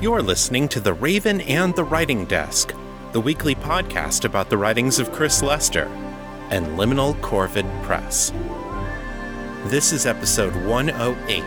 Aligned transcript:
You're 0.00 0.22
listening 0.22 0.68
to 0.68 0.80
The 0.80 0.92
Raven 0.92 1.40
and 1.40 1.74
the 1.74 1.82
Writing 1.82 2.24
Desk, 2.24 2.72
the 3.10 3.20
weekly 3.20 3.56
podcast 3.56 4.24
about 4.24 4.48
the 4.48 4.56
writings 4.56 5.00
of 5.00 5.10
Chris 5.10 5.42
Lester 5.42 5.86
and 6.50 6.78
Liminal 6.78 7.20
Corvid 7.20 7.66
Press. 7.82 8.32
This 9.64 9.92
is 9.92 10.06
episode 10.06 10.54
108. 10.66 11.42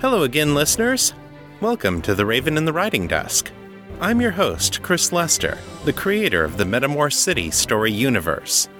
Hello 0.00 0.22
again, 0.22 0.54
listeners. 0.54 1.12
Welcome 1.60 2.00
to 2.00 2.14
The 2.14 2.24
Raven 2.24 2.56
and 2.56 2.66
the 2.66 2.72
Writing 2.72 3.06
Desk. 3.06 3.52
I'm 4.00 4.22
your 4.22 4.30
host, 4.30 4.80
Chris 4.80 5.12
Lester, 5.12 5.58
the 5.84 5.92
creator 5.92 6.44
of 6.44 6.56
the 6.56 6.64
Metamor 6.64 7.12
City 7.12 7.50
story 7.50 7.92
universe. 7.92 8.70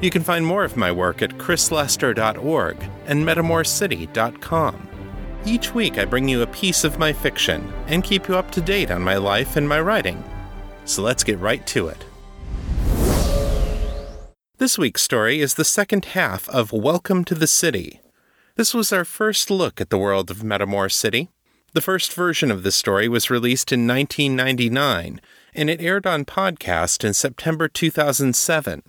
You 0.00 0.10
can 0.10 0.24
find 0.24 0.44
more 0.44 0.64
of 0.64 0.76
my 0.76 0.90
work 0.90 1.22
at 1.22 1.38
chrislester.org 1.38 2.76
and 3.06 3.24
metamorcity.com. 3.24 4.88
Each 5.46 5.74
week, 5.74 5.98
I 5.98 6.06
bring 6.06 6.26
you 6.26 6.40
a 6.40 6.46
piece 6.46 6.84
of 6.84 6.98
my 6.98 7.12
fiction 7.12 7.70
and 7.86 8.02
keep 8.02 8.28
you 8.28 8.36
up 8.36 8.50
to 8.52 8.62
date 8.62 8.90
on 8.90 9.02
my 9.02 9.18
life 9.18 9.56
and 9.56 9.68
my 9.68 9.78
writing. 9.78 10.24
So 10.86 11.02
let's 11.02 11.22
get 11.22 11.38
right 11.38 11.66
to 11.66 11.88
it. 11.88 12.06
This 14.56 14.78
week's 14.78 15.02
story 15.02 15.40
is 15.40 15.54
the 15.54 15.64
second 15.64 16.06
half 16.06 16.48
of 16.48 16.72
Welcome 16.72 17.26
to 17.26 17.34
the 17.34 17.46
City. 17.46 18.00
This 18.56 18.72
was 18.72 18.90
our 18.90 19.04
first 19.04 19.50
look 19.50 19.82
at 19.82 19.90
the 19.90 19.98
world 19.98 20.30
of 20.30 20.38
Metamor 20.38 20.90
City. 20.90 21.28
The 21.74 21.82
first 21.82 22.14
version 22.14 22.50
of 22.50 22.62
this 22.62 22.76
story 22.76 23.06
was 23.06 23.28
released 23.28 23.70
in 23.70 23.86
1999, 23.86 25.20
and 25.54 25.68
it 25.68 25.82
aired 25.82 26.06
on 26.06 26.24
podcast 26.24 27.04
in 27.04 27.12
September 27.12 27.68
2007. 27.68 28.82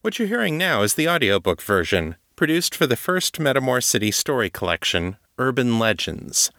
What 0.00 0.18
you're 0.18 0.26
hearing 0.26 0.58
now 0.58 0.82
is 0.82 0.94
the 0.94 1.08
audiobook 1.08 1.62
version, 1.62 2.16
produced 2.34 2.74
for 2.74 2.88
the 2.88 2.96
first 2.96 3.38
Metamor 3.38 3.84
City 3.84 4.10
story 4.10 4.50
collection, 4.50 5.16
Urban 5.38 5.78
Legends. 5.78 6.50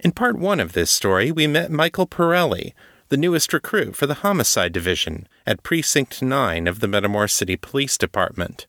In 0.00 0.12
part 0.12 0.38
one 0.38 0.60
of 0.60 0.72
this 0.72 0.90
story, 0.90 1.30
we 1.32 1.46
met 1.46 1.70
Michael 1.70 2.06
Pirelli, 2.06 2.72
the 3.08 3.16
newest 3.16 3.52
recruit 3.52 3.96
for 3.96 4.06
the 4.06 4.22
Homicide 4.22 4.72
Division 4.72 5.26
at 5.46 5.62
Precinct 5.62 6.22
9 6.22 6.66
of 6.66 6.80
the 6.80 6.86
Metamor 6.86 7.30
City 7.30 7.56
Police 7.56 7.98
Department. 7.98 8.66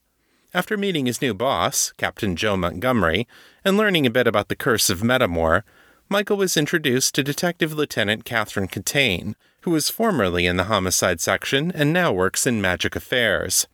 After 0.54 0.78
meeting 0.78 1.06
his 1.06 1.22
new 1.22 1.34
boss, 1.34 1.94
Captain 1.98 2.36
Joe 2.36 2.58
Montgomery, 2.58 3.28
and 3.64 3.78
learning 3.78 4.06
a 4.06 4.12
bit 4.12 4.28
about 4.28 4.48
the 4.48 4.56
curse 4.56 4.90
of 4.90 5.02
Metamor, 5.02 5.64
Michael 6.10 6.38
was 6.38 6.58
introduced 6.58 7.14
to 7.16 7.24
Detective 7.24 7.74
Lieutenant 7.74 8.26
Catherine 8.26 8.68
Catane, 8.68 9.36
who 9.62 9.72
was 9.72 9.90
formerly 9.90 10.48
in 10.48 10.58
the 10.58 10.64
Homicide 10.64 11.22
Section 11.22 11.72
and 11.76 11.94
now 11.94 12.12
works 12.12 12.48
in 12.48 12.62
Magic 12.62 12.96
Affairs. 12.96 13.68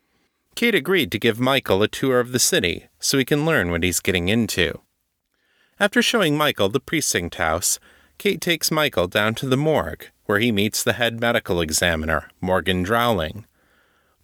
Kate 0.56 0.76
agreed 0.76 1.12
to 1.12 1.20
give 1.20 1.40
Michael 1.40 1.82
a 1.82 1.88
tour 1.88 2.20
of 2.20 2.32
the 2.32 2.40
city 2.40 2.88
so 3.00 3.18
he 3.18 3.26
can 3.26 3.46
learn 3.46 3.72
what 3.72 3.84
he's 3.84 4.00
getting 4.00 4.28
into. 4.30 4.82
After 5.78 6.02
showing 6.02 6.38
Michael 6.38 6.70
the 6.70 6.80
precinct 6.80 7.36
house, 7.36 7.80
Kate 8.18 8.40
takes 8.40 8.72
Michael 8.72 9.08
down 9.08 9.36
to 9.36 9.46
the 9.46 9.58
morgue, 9.58 10.08
where 10.26 10.40
he 10.40 10.50
meets 10.50 10.82
the 10.82 10.94
head 10.94 11.20
medical 11.20 11.60
examiner, 11.60 12.30
Morgan 12.40 12.82
Drowling. 12.82 13.46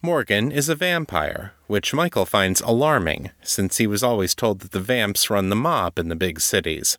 Morgan 0.02 0.50
is 0.50 0.70
a 0.70 0.76
vampire, 0.76 1.52
which 1.68 1.94
Michael 1.94 2.26
finds 2.26 2.62
alarming, 2.62 3.32
since 3.42 3.78
he 3.78 3.86
was 3.86 4.02
always 4.02 4.34
told 4.34 4.62
that 4.62 4.72
the 4.72 4.80
vamps 4.80 5.30
run 5.30 5.50
the 5.50 5.56
mob 5.58 6.00
in 6.00 6.08
the 6.08 6.16
big 6.16 6.40
cities. 6.40 6.98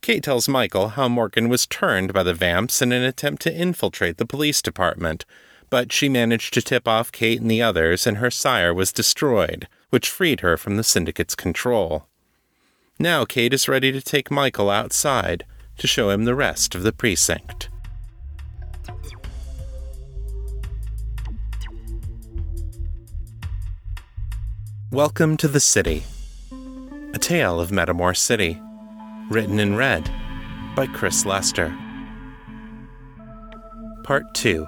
Kate 0.00 0.22
tells 0.22 0.48
Michael 0.48 0.90
how 0.90 1.08
Morgan 1.08 1.48
was 1.48 1.66
turned 1.66 2.12
by 2.12 2.22
the 2.22 2.32
vamps 2.32 2.80
in 2.80 2.92
an 2.92 3.02
attempt 3.02 3.42
to 3.42 3.52
infiltrate 3.52 4.16
the 4.16 4.24
police 4.24 4.62
department, 4.62 5.24
but 5.70 5.92
she 5.92 6.08
managed 6.08 6.54
to 6.54 6.62
tip 6.62 6.86
off 6.86 7.10
Kate 7.10 7.40
and 7.40 7.50
the 7.50 7.62
others, 7.62 8.06
and 8.06 8.18
her 8.18 8.30
sire 8.30 8.72
was 8.72 8.92
destroyed, 8.92 9.66
which 9.90 10.08
freed 10.08 10.38
her 10.38 10.56
from 10.56 10.76
the 10.76 10.84
syndicate's 10.84 11.34
control. 11.34 12.06
Now 13.00 13.24
Kate 13.24 13.54
is 13.54 13.68
ready 13.68 13.92
to 13.92 14.00
take 14.00 14.28
Michael 14.28 14.68
outside 14.70 15.44
to 15.76 15.86
show 15.86 16.10
him 16.10 16.24
the 16.24 16.34
rest 16.34 16.74
of 16.74 16.82
the 16.82 16.90
precinct. 16.90 17.68
Welcome 24.90 25.36
to 25.36 25.46
the 25.46 25.60
City. 25.60 26.02
A 27.14 27.18
tale 27.20 27.60
of 27.60 27.70
Metamor 27.70 28.16
City. 28.16 28.60
Written 29.30 29.60
in 29.60 29.76
red 29.76 30.10
by 30.74 30.88
Chris 30.88 31.24
Lester. 31.24 31.72
Part 34.02 34.34
2 34.34 34.66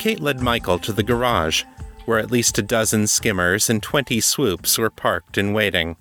Kate 0.00 0.18
led 0.18 0.40
Michael 0.40 0.78
to 0.78 0.94
the 0.94 1.02
garage, 1.02 1.64
where 2.06 2.18
at 2.18 2.30
least 2.30 2.56
a 2.56 2.62
dozen 2.62 3.06
skimmers 3.06 3.68
and 3.68 3.82
twenty 3.82 4.18
swoops 4.18 4.78
were 4.78 4.88
parked 4.88 5.36
and 5.36 5.54
waiting. 5.54 5.96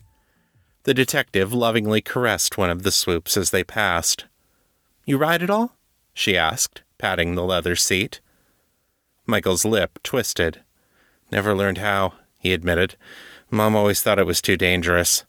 The 0.83 0.93
detective 0.93 1.51
lovingly 1.51 1.99
caressed 1.99 2.57
one 2.57 2.69
of 2.69 2.83
the 2.83 2.93
swoops 2.93 3.35
as 3.35 3.51
they 3.51 3.61
passed. 3.61 4.23
You 5.03 5.17
ride 5.17 5.43
at 5.43 5.49
all? 5.49 5.75
she 6.13 6.37
asked, 6.37 6.81
patting 6.97 7.35
the 7.35 7.43
leather 7.43 7.75
seat. 7.75 8.21
Michael's 9.25 9.65
lip 9.65 9.99
twisted. 10.01 10.61
Never 11.29 11.53
learned 11.53 11.79
how, 11.79 12.13
he 12.39 12.53
admitted. 12.53 12.95
Mom 13.51 13.75
always 13.75 14.01
thought 14.01 14.17
it 14.17 14.25
was 14.25 14.41
too 14.41 14.55
dangerous. 14.55 15.25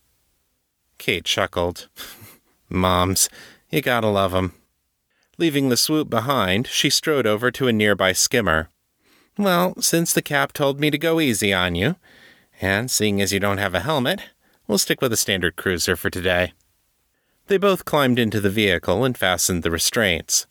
Kate 0.97 1.25
chuckled. 1.25 1.88
Moms, 2.69 3.28
you 3.69 3.82
gotta 3.82 4.06
love 4.06 4.32
'em. 4.32 4.54
Leaving 5.41 5.71
the 5.71 5.77
swoop 5.78 6.11
behind, 6.11 6.67
she 6.67 6.91
strode 6.91 7.27
over 7.27 7.51
to 7.51 7.67
a 7.67 7.73
nearby 7.73 8.12
skimmer. 8.12 8.69
Well, 9.39 9.75
since 9.81 10.12
the 10.12 10.21
cap 10.21 10.53
told 10.53 10.78
me 10.78 10.91
to 10.91 10.99
go 10.99 11.19
easy 11.19 11.51
on 11.51 11.75
you, 11.75 11.97
and 12.61 12.91
seeing 12.91 13.23
as 13.23 13.33
you 13.33 13.41
don't 13.41 13.56
have 13.56 13.75
a 13.75 13.81
helmet, 13.81 14.21
we'll 14.67 14.77
stick 14.77 15.01
with 15.01 15.15
a 15.15 15.17
standard 15.17 15.56
cruiser 15.56 15.97
for 15.97 16.11
today. 16.11 16.53
They 17.47 17.56
both 17.56 17.87
climbed 17.87 18.19
into 18.19 18.39
the 18.39 18.51
vehicle 18.51 19.03
and 19.03 19.17
fastened 19.17 19.62
the 19.62 19.71
restraints. 19.71 20.47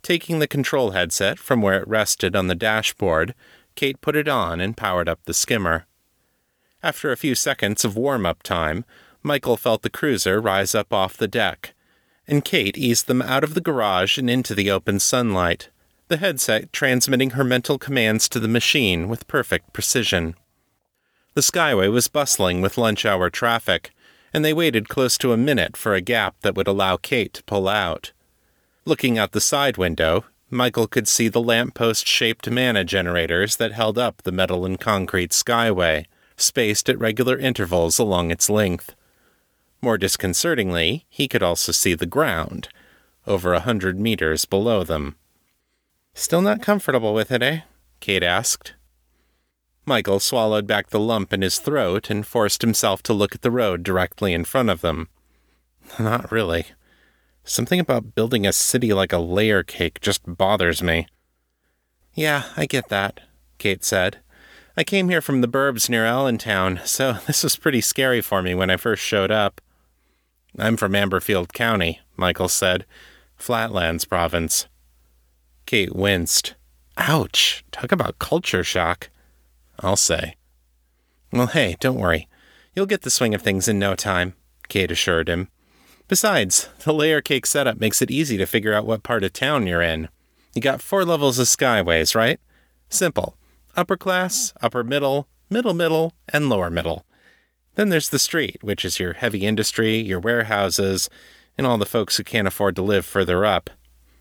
Taking 0.00 0.38
the 0.38 0.48
control 0.48 0.92
headset 0.92 1.38
from 1.38 1.60
where 1.60 1.82
it 1.82 1.86
rested 1.86 2.34
on 2.34 2.46
the 2.46 2.54
dashboard, 2.54 3.34
Kate 3.74 4.00
put 4.00 4.16
it 4.16 4.28
on 4.28 4.62
and 4.62 4.78
powered 4.78 5.10
up 5.10 5.20
the 5.26 5.34
skimmer. 5.34 5.84
After 6.82 7.12
a 7.12 7.18
few 7.18 7.34
seconds 7.34 7.84
of 7.84 7.98
warm 7.98 8.24
up 8.24 8.42
time, 8.42 8.86
Michael 9.22 9.58
felt 9.58 9.82
the 9.82 9.90
cruiser 9.90 10.40
rise 10.40 10.74
up 10.74 10.90
off 10.90 11.18
the 11.18 11.28
deck 11.28 11.74
and 12.32 12.46
Kate 12.46 12.78
eased 12.78 13.08
them 13.08 13.20
out 13.20 13.44
of 13.44 13.52
the 13.52 13.60
garage 13.60 14.16
and 14.16 14.30
into 14.30 14.54
the 14.54 14.70
open 14.70 14.98
sunlight, 14.98 15.68
the 16.08 16.16
headset 16.16 16.72
transmitting 16.72 17.30
her 17.30 17.44
mental 17.44 17.78
commands 17.78 18.26
to 18.26 18.40
the 18.40 18.48
machine 18.48 19.06
with 19.06 19.28
perfect 19.28 19.74
precision. 19.74 20.34
The 21.34 21.42
Skyway 21.42 21.92
was 21.92 22.08
bustling 22.08 22.62
with 22.62 22.78
lunch 22.78 23.04
hour 23.04 23.28
traffic, 23.28 23.90
and 24.32 24.42
they 24.42 24.54
waited 24.54 24.88
close 24.88 25.18
to 25.18 25.34
a 25.34 25.36
minute 25.36 25.76
for 25.76 25.92
a 25.92 26.00
gap 26.00 26.36
that 26.40 26.54
would 26.54 26.66
allow 26.66 26.96
Kate 26.96 27.34
to 27.34 27.44
pull 27.44 27.68
out. 27.68 28.12
Looking 28.86 29.18
out 29.18 29.32
the 29.32 29.40
side 29.42 29.76
window, 29.76 30.24
Michael 30.48 30.86
could 30.86 31.08
see 31.08 31.28
the 31.28 31.42
lamppost 31.42 32.06
shaped 32.06 32.48
mana 32.48 32.82
generators 32.82 33.56
that 33.56 33.72
held 33.72 33.98
up 33.98 34.22
the 34.22 34.32
metal 34.32 34.64
and 34.64 34.80
concrete 34.80 35.32
Skyway, 35.32 36.06
spaced 36.38 36.88
at 36.88 36.98
regular 36.98 37.36
intervals 37.36 37.98
along 37.98 38.30
its 38.30 38.48
length. 38.48 38.94
More 39.82 39.98
disconcertingly, 39.98 41.06
he 41.08 41.26
could 41.26 41.42
also 41.42 41.72
see 41.72 41.94
the 41.94 42.06
ground, 42.06 42.68
over 43.26 43.52
a 43.52 43.60
hundred 43.60 43.98
meters 43.98 44.44
below 44.44 44.84
them. 44.84 45.16
Still 46.14 46.40
not 46.40 46.62
comfortable 46.62 47.12
with 47.12 47.32
it, 47.32 47.42
eh? 47.42 47.60
Kate 47.98 48.22
asked. 48.22 48.74
Michael 49.84 50.20
swallowed 50.20 50.68
back 50.68 50.90
the 50.90 51.00
lump 51.00 51.32
in 51.32 51.42
his 51.42 51.58
throat 51.58 52.10
and 52.10 52.24
forced 52.24 52.62
himself 52.62 53.02
to 53.02 53.12
look 53.12 53.34
at 53.34 53.42
the 53.42 53.50
road 53.50 53.82
directly 53.82 54.32
in 54.32 54.44
front 54.44 54.70
of 54.70 54.82
them. 54.82 55.08
Not 55.98 56.30
really. 56.30 56.66
Something 57.42 57.80
about 57.80 58.14
building 58.14 58.46
a 58.46 58.52
city 58.52 58.92
like 58.92 59.12
a 59.12 59.18
layer 59.18 59.64
cake 59.64 60.00
just 60.00 60.22
bothers 60.24 60.80
me. 60.80 61.08
Yeah, 62.14 62.44
I 62.56 62.66
get 62.66 62.88
that, 62.88 63.20
Kate 63.58 63.82
said. 63.82 64.18
I 64.76 64.84
came 64.84 65.08
here 65.08 65.20
from 65.20 65.40
the 65.40 65.48
burbs 65.48 65.90
near 65.90 66.06
Allentown, 66.06 66.80
so 66.84 67.14
this 67.26 67.42
was 67.42 67.56
pretty 67.56 67.80
scary 67.80 68.20
for 68.20 68.42
me 68.42 68.54
when 68.54 68.70
I 68.70 68.76
first 68.76 69.02
showed 69.02 69.32
up. 69.32 69.60
I'm 70.58 70.76
from 70.76 70.92
Amberfield 70.92 71.52
County, 71.52 72.00
Michael 72.16 72.48
said. 72.48 72.84
Flatlands 73.36 74.04
province. 74.04 74.66
Kate 75.66 75.94
winced. 75.94 76.54
Ouch! 76.98 77.64
Talk 77.72 77.90
about 77.90 78.18
culture 78.18 78.62
shock. 78.62 79.08
I'll 79.80 79.96
say. 79.96 80.36
Well, 81.32 81.46
hey, 81.46 81.76
don't 81.80 81.98
worry. 81.98 82.28
You'll 82.74 82.86
get 82.86 83.02
the 83.02 83.10
swing 83.10 83.34
of 83.34 83.42
things 83.42 83.68
in 83.68 83.78
no 83.78 83.94
time, 83.94 84.34
Kate 84.68 84.90
assured 84.90 85.28
him. 85.28 85.48
Besides, 86.08 86.68
the 86.84 86.92
layer 86.92 87.22
cake 87.22 87.46
setup 87.46 87.80
makes 87.80 88.02
it 88.02 88.10
easy 88.10 88.36
to 88.36 88.46
figure 88.46 88.74
out 88.74 88.86
what 88.86 89.02
part 89.02 89.24
of 89.24 89.32
town 89.32 89.66
you're 89.66 89.80
in. 89.80 90.08
You 90.54 90.60
got 90.60 90.82
four 90.82 91.04
levels 91.04 91.38
of 91.38 91.46
skyways, 91.46 92.14
right? 92.14 92.38
Simple. 92.90 93.36
Upper 93.74 93.96
class, 93.96 94.52
upper 94.60 94.84
middle, 94.84 95.26
middle 95.48 95.72
middle, 95.72 96.12
and 96.28 96.50
lower 96.50 96.68
middle. 96.68 97.06
Then 97.74 97.88
there's 97.88 98.10
the 98.10 98.18
street, 98.18 98.58
which 98.62 98.84
is 98.84 99.00
your 99.00 99.14
heavy 99.14 99.46
industry, 99.46 99.96
your 99.96 100.20
warehouses, 100.20 101.08
and 101.56 101.66
all 101.66 101.78
the 101.78 101.86
folks 101.86 102.16
who 102.16 102.24
can't 102.24 102.48
afford 102.48 102.76
to 102.76 102.82
live 102.82 103.06
further 103.06 103.44
up. 103.44 103.70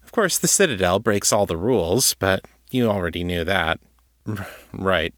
Of 0.03 0.11
course, 0.11 0.37
the 0.37 0.47
Citadel 0.47 0.99
breaks 0.99 1.31
all 1.31 1.45
the 1.45 1.57
rules, 1.57 2.13
but 2.15 2.45
you 2.69 2.89
already 2.89 3.23
knew 3.23 3.43
that. 3.43 3.79
right. 4.73 5.13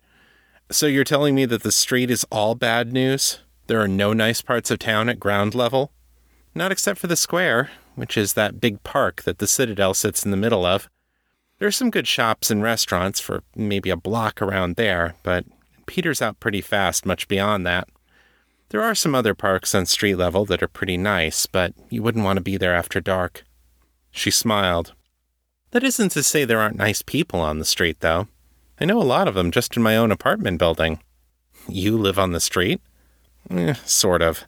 So 0.72 0.88
you're 0.88 1.04
telling 1.04 1.36
me 1.36 1.46
that 1.46 1.64
the 1.64 1.72
street 1.72 2.10
is 2.10 2.26
all 2.32 2.56
bad 2.56 2.92
news? 2.92 3.40
There 3.68 3.82
are 3.82 3.88
no 3.88 4.14
nice 4.14 4.42
parts 4.42 4.72
of 4.72 4.80
town 4.80 5.10
at 5.10 5.20
ground 5.20 5.56
level? 5.56 5.92
Not 6.56 6.72
except 6.72 7.00
for 7.00 7.08
the 7.08 7.16
square, 7.16 7.72
which 7.96 8.18
is 8.18 8.34
that 8.34 8.62
big 8.62 8.84
park 8.84 9.24
that 9.24 9.38
the 9.38 9.48
Citadel 9.48 9.94
sits 9.94 10.24
in 10.26 10.32
the 10.32 10.38
middle 10.38 10.66
of. 10.66 10.90
There 11.60 11.68
are 11.68 11.72
some 11.72 11.92
good 11.92 12.08
shops 12.08 12.52
and 12.52 12.62
restaurants 12.62 13.20
for 13.20 13.44
maybe 13.56 13.90
a 13.90 13.98
block 13.98 14.42
around 14.42 14.76
there, 14.76 15.16
but 15.24 15.46
peters 15.86 16.22
out 16.22 16.40
pretty 16.40 16.62
fast 16.62 17.06
much 17.06 17.28
beyond 17.28 17.66
that. 17.66 17.88
There 18.74 18.82
are 18.82 18.96
some 18.96 19.14
other 19.14 19.36
parks 19.36 19.76
on 19.76 19.86
street 19.86 20.16
level 20.16 20.46
that 20.46 20.64
are 20.64 20.68
pretty 20.68 20.98
nice, 20.98 21.46
but 21.46 21.76
you 21.92 22.02
wouldn't 22.02 22.26
want 22.26 22.38
to 22.38 22.42
be 22.42 22.58
there 22.58 22.74
after 22.74 23.00
dark. 23.00 23.44
She 24.10 24.32
smiled. 24.32 24.96
That 25.70 25.84
isn't 25.84 26.10
to 26.14 26.24
say 26.24 26.44
there 26.44 26.60
aren't 26.60 26.78
nice 26.78 27.04
people 27.04 27.40
on 27.40 27.60
the 27.60 27.66
street, 27.66 28.00
though. 28.00 28.30
I 28.82 28.86
know 28.86 29.00
a 29.00 29.04
lot 29.04 29.28
of 29.28 29.36
them 29.36 29.52
just 29.52 29.78
in 29.78 29.84
my 29.84 29.96
own 29.96 30.12
apartment 30.12 30.58
building. 30.58 31.02
You 31.70 32.00
live 32.00 32.18
on 32.18 32.32
the 32.32 32.40
street? 32.40 32.82
Eh, 33.52 33.76
sort 33.86 34.24
of. 34.24 34.46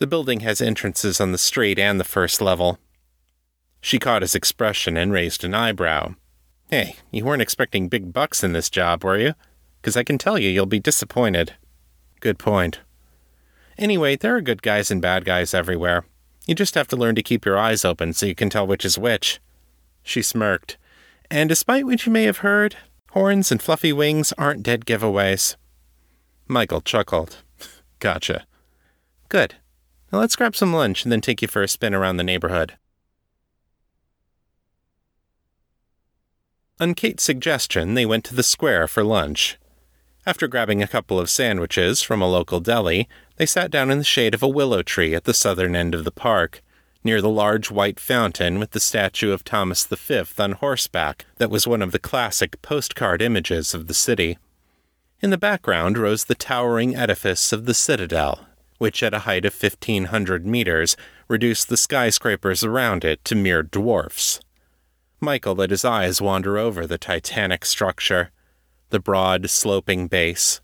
The 0.00 0.06
building 0.06 0.40
has 0.40 0.60
entrances 0.60 1.18
on 1.18 1.32
the 1.32 1.38
street 1.38 1.78
and 1.78 1.98
the 1.98 2.04
first 2.04 2.42
level. 2.42 2.78
She 3.80 3.98
caught 3.98 4.20
his 4.20 4.34
expression 4.34 4.98
and 4.98 5.14
raised 5.14 5.44
an 5.44 5.54
eyebrow. 5.54 6.16
Hey, 6.68 6.96
you 7.10 7.24
weren't 7.24 7.40
expecting 7.40 7.88
big 7.88 8.12
bucks 8.12 8.44
in 8.44 8.52
this 8.52 8.68
job, 8.68 9.02
were 9.02 9.16
you? 9.16 9.32
Because 9.80 9.96
I 9.96 10.04
can 10.04 10.18
tell 10.18 10.38
you 10.38 10.50
you'll 10.50 10.66
be 10.66 10.78
disappointed. 10.78 11.54
Good 12.20 12.38
point. 12.38 12.80
Anyway, 13.78 14.16
there 14.16 14.36
are 14.36 14.40
good 14.40 14.62
guys 14.62 14.90
and 14.90 15.02
bad 15.02 15.24
guys 15.24 15.52
everywhere. 15.52 16.04
You 16.46 16.54
just 16.54 16.74
have 16.74 16.88
to 16.88 16.96
learn 16.96 17.14
to 17.16 17.22
keep 17.22 17.44
your 17.44 17.58
eyes 17.58 17.84
open 17.84 18.12
so 18.12 18.26
you 18.26 18.34
can 18.34 18.48
tell 18.48 18.66
which 18.66 18.84
is 18.84 18.98
which. 18.98 19.40
She 20.02 20.22
smirked. 20.22 20.78
And 21.30 21.48
despite 21.48 21.84
what 21.84 22.06
you 22.06 22.12
may 22.12 22.24
have 22.24 22.38
heard, 22.38 22.76
horns 23.10 23.50
and 23.50 23.60
fluffy 23.60 23.92
wings 23.92 24.32
aren't 24.38 24.62
dead 24.62 24.86
giveaways. 24.86 25.56
Michael 26.46 26.80
chuckled. 26.80 27.38
Gotcha. 27.98 28.46
Good. 29.28 29.56
Now 30.12 30.20
let's 30.20 30.36
grab 30.36 30.54
some 30.54 30.72
lunch 30.72 31.04
and 31.04 31.10
then 31.10 31.20
take 31.20 31.42
you 31.42 31.48
for 31.48 31.62
a 31.62 31.68
spin 31.68 31.94
around 31.94 32.16
the 32.16 32.24
neighborhood. 32.24 32.74
On 36.78 36.94
Kate's 36.94 37.24
suggestion, 37.24 37.94
they 37.94 38.06
went 38.06 38.24
to 38.24 38.34
the 38.34 38.42
square 38.42 38.86
for 38.86 39.02
lunch. 39.02 39.58
After 40.28 40.48
grabbing 40.48 40.82
a 40.82 40.88
couple 40.88 41.20
of 41.20 41.30
sandwiches 41.30 42.02
from 42.02 42.20
a 42.20 42.28
local 42.28 42.58
deli, 42.58 43.08
they 43.36 43.46
sat 43.46 43.70
down 43.70 43.92
in 43.92 43.98
the 43.98 44.04
shade 44.04 44.34
of 44.34 44.42
a 44.42 44.48
willow 44.48 44.82
tree 44.82 45.14
at 45.14 45.22
the 45.22 45.32
southern 45.32 45.76
end 45.76 45.94
of 45.94 46.02
the 46.02 46.10
park, 46.10 46.62
near 47.04 47.22
the 47.22 47.28
large 47.28 47.70
white 47.70 48.00
fountain 48.00 48.58
with 48.58 48.72
the 48.72 48.80
statue 48.80 49.30
of 49.30 49.44
Thomas 49.44 49.86
V 49.86 50.24
on 50.36 50.52
horseback 50.52 51.26
that 51.36 51.48
was 51.48 51.68
one 51.68 51.80
of 51.80 51.92
the 51.92 52.00
classic 52.00 52.60
postcard 52.60 53.22
images 53.22 53.72
of 53.72 53.86
the 53.86 53.94
city. 53.94 54.36
In 55.20 55.30
the 55.30 55.38
background 55.38 55.96
rose 55.96 56.24
the 56.24 56.34
towering 56.34 56.96
edifice 56.96 57.52
of 57.52 57.64
the 57.64 57.74
Citadel, 57.74 58.48
which 58.78 59.04
at 59.04 59.14
a 59.14 59.20
height 59.20 59.44
of 59.44 59.54
1,500 59.54 60.44
meters 60.44 60.96
reduced 61.28 61.68
the 61.68 61.76
skyscrapers 61.76 62.64
around 62.64 63.04
it 63.04 63.24
to 63.26 63.36
mere 63.36 63.62
dwarfs. 63.62 64.40
Michael 65.20 65.54
let 65.54 65.70
his 65.70 65.84
eyes 65.84 66.20
wander 66.20 66.58
over 66.58 66.84
the 66.84 66.98
titanic 66.98 67.64
structure, 67.64 68.32
the 68.90 69.00
broad, 69.00 69.50
sloping 69.50 70.06
base, 70.06 70.60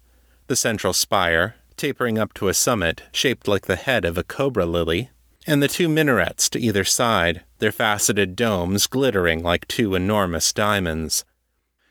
the 0.47 0.57
central 0.57 0.93
spire, 0.93 1.57
tapering 1.77 2.19
up 2.19 2.33
to 2.35 2.49
a 2.49 2.55
summit 2.55 3.03
shaped 3.13 3.49
like 3.49 3.67
the 3.67 3.77
head 3.77 4.05
of 4.05 4.17
a 4.19 4.23
cobra 4.23 4.67
lily, 4.67 5.11
and 5.47 5.63
the 5.63 5.69
two 5.69 5.89
minarets 5.89 6.49
to 6.51 6.61
either 6.61 6.85
side, 6.85 7.43
their 7.59 7.73
faceted 7.73 8.37
domes 8.37 8.87
glittering 8.87 9.43
like 9.43 9.67
two 9.67 9.95
enormous 9.95 10.53
diamonds. 10.53 11.25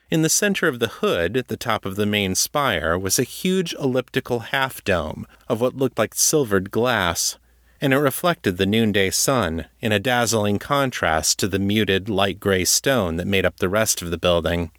In 0.10 0.22
the 0.22 0.30
center 0.30 0.68
of 0.68 0.80
the 0.80 0.88
hood, 0.88 1.38
at 1.38 1.48
the 1.48 1.58
top 1.58 1.86
of 1.86 1.96
the 1.96 2.06
main 2.06 2.36
spire, 2.36 2.98
was 3.00 3.18
a 3.18 3.24
huge 3.24 3.74
elliptical 3.76 4.40
half 4.40 4.84
dome 4.84 5.26
of 5.48 5.62
what 5.62 5.76
looked 5.76 5.98
like 5.98 6.14
silvered 6.14 6.70
glass, 6.70 7.38
and 7.80 7.94
it 7.94 7.98
reflected 7.98 8.58
the 8.58 8.66
noonday 8.66 9.10
sun 9.10 9.66
in 9.80 9.92
a 9.92 10.00
dazzling 10.00 10.60
contrast 10.60 11.40
to 11.40 11.48
the 11.48 11.60
muted 11.60 12.10
light 12.10 12.40
gray 12.40 12.66
stone 12.66 13.16
that 13.16 13.26
made 13.26 13.46
up 13.46 13.58
the 13.58 13.70
rest 13.70 14.02
of 14.02 14.12
the 14.12 14.18
building. 14.18 14.72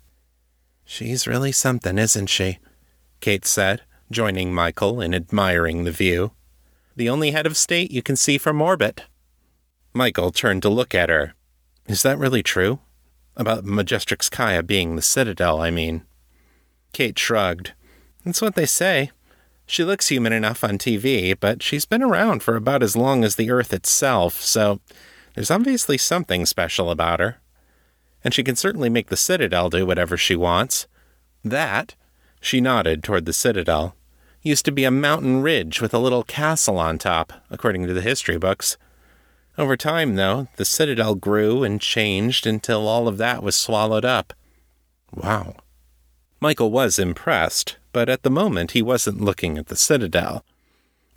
She's 0.85 1.27
really 1.27 1.53
something, 1.53 1.99
isn't 1.99 2.27
she? 2.27 2.59
Kate 3.21 3.47
said, 3.47 3.83
joining 4.11 4.53
Michael 4.53 5.01
in 5.01 5.15
admiring 5.15 5.85
the 5.85 5.91
view. 5.91 6.33
The 6.97 7.09
only 7.09 7.31
head 7.31 7.47
of 7.47 7.57
state 7.57 7.91
you 7.91 8.03
can 8.03 8.17
see 8.17 8.37
from 8.39 8.61
orbit. 8.61 9.05
Michael 9.95 10.31
turned 10.31 10.63
to 10.63 10.69
look 10.69 10.95
at 10.95 11.09
her. 11.09 11.35
Is 11.87 12.03
that 12.03 12.19
really 12.19 12.43
true? 12.43 12.81
About 13.37 13.65
Majestrix 13.65 14.29
Kyia 14.29 14.67
being 14.67 14.97
the 14.97 15.03
citadel, 15.03 15.61
I 15.61 15.71
mean. 15.71 16.05
Kate 16.93 17.19
shrugged. 17.19 17.73
That's 18.25 18.43
what 18.43 18.55
they 18.55 18.67
say. 18.67 19.11
She 19.67 19.85
looks 19.85 20.09
human 20.09 20.33
enough 20.33 20.63
on 20.65 20.77
TV, 20.77 21.35
but 21.39 21.63
she's 21.63 21.87
been 21.87 22.03
around 22.03 22.43
for 22.43 22.57
about 22.57 22.83
as 22.83 22.97
long 22.97 23.25
as 23.25 23.37
the 23.37 23.51
Earth 23.51 23.73
itself, 23.73 24.41
so 24.41 24.81
there's 25.35 25.51
obviously 25.51 25.97
something 25.97 26.45
special 26.45 26.91
about 26.91 27.21
her. 27.21 27.41
And 28.25 28.33
she 28.33 28.45
can 28.45 28.57
certainly 28.57 28.89
make 28.89 29.09
the 29.09 29.17
Citadel 29.17 29.69
do 29.69 29.85
whatever 29.85 30.17
she 30.17 30.37
wants. 30.37 30.87
That, 31.45 31.95
she 32.41 32.61
nodded 32.61 33.03
toward 33.03 33.27
the 33.27 33.33
Citadel, 33.33 33.97
used 34.43 34.65
to 34.65 34.73
be 34.73 34.85
a 34.85 34.91
mountain 34.91 35.43
ridge 35.43 35.81
with 35.81 35.95
a 35.95 35.99
little 35.99 36.25
castle 36.25 36.79
on 36.79 36.99
top, 36.99 37.33
according 37.51 37.87
to 37.87 37.95
the 37.95 38.01
history 38.01 38.39
books. 38.39 38.77
Over 39.57 39.77
time, 39.77 40.17
though, 40.17 40.49
the 40.57 40.65
citadel 40.65 41.15
grew 41.15 41.63
and 41.63 41.81
changed 41.81 42.47
until 42.47 42.89
all 42.89 43.07
of 43.07 43.19
that 43.19 43.43
was 43.43 43.55
swallowed 43.55 44.05
up. 44.05 44.33
Wow. 45.15 45.57
Michael 46.41 46.71
was 46.71 46.99
impressed, 46.99 47.77
but 47.93 48.09
at 48.09 48.23
the 48.23 48.31
moment 48.31 48.73
he 48.73 48.83
wasn't 48.83 49.21
looking 49.21 49.59
at 49.59 49.67
the 49.67 49.77
citadel. 49.77 50.45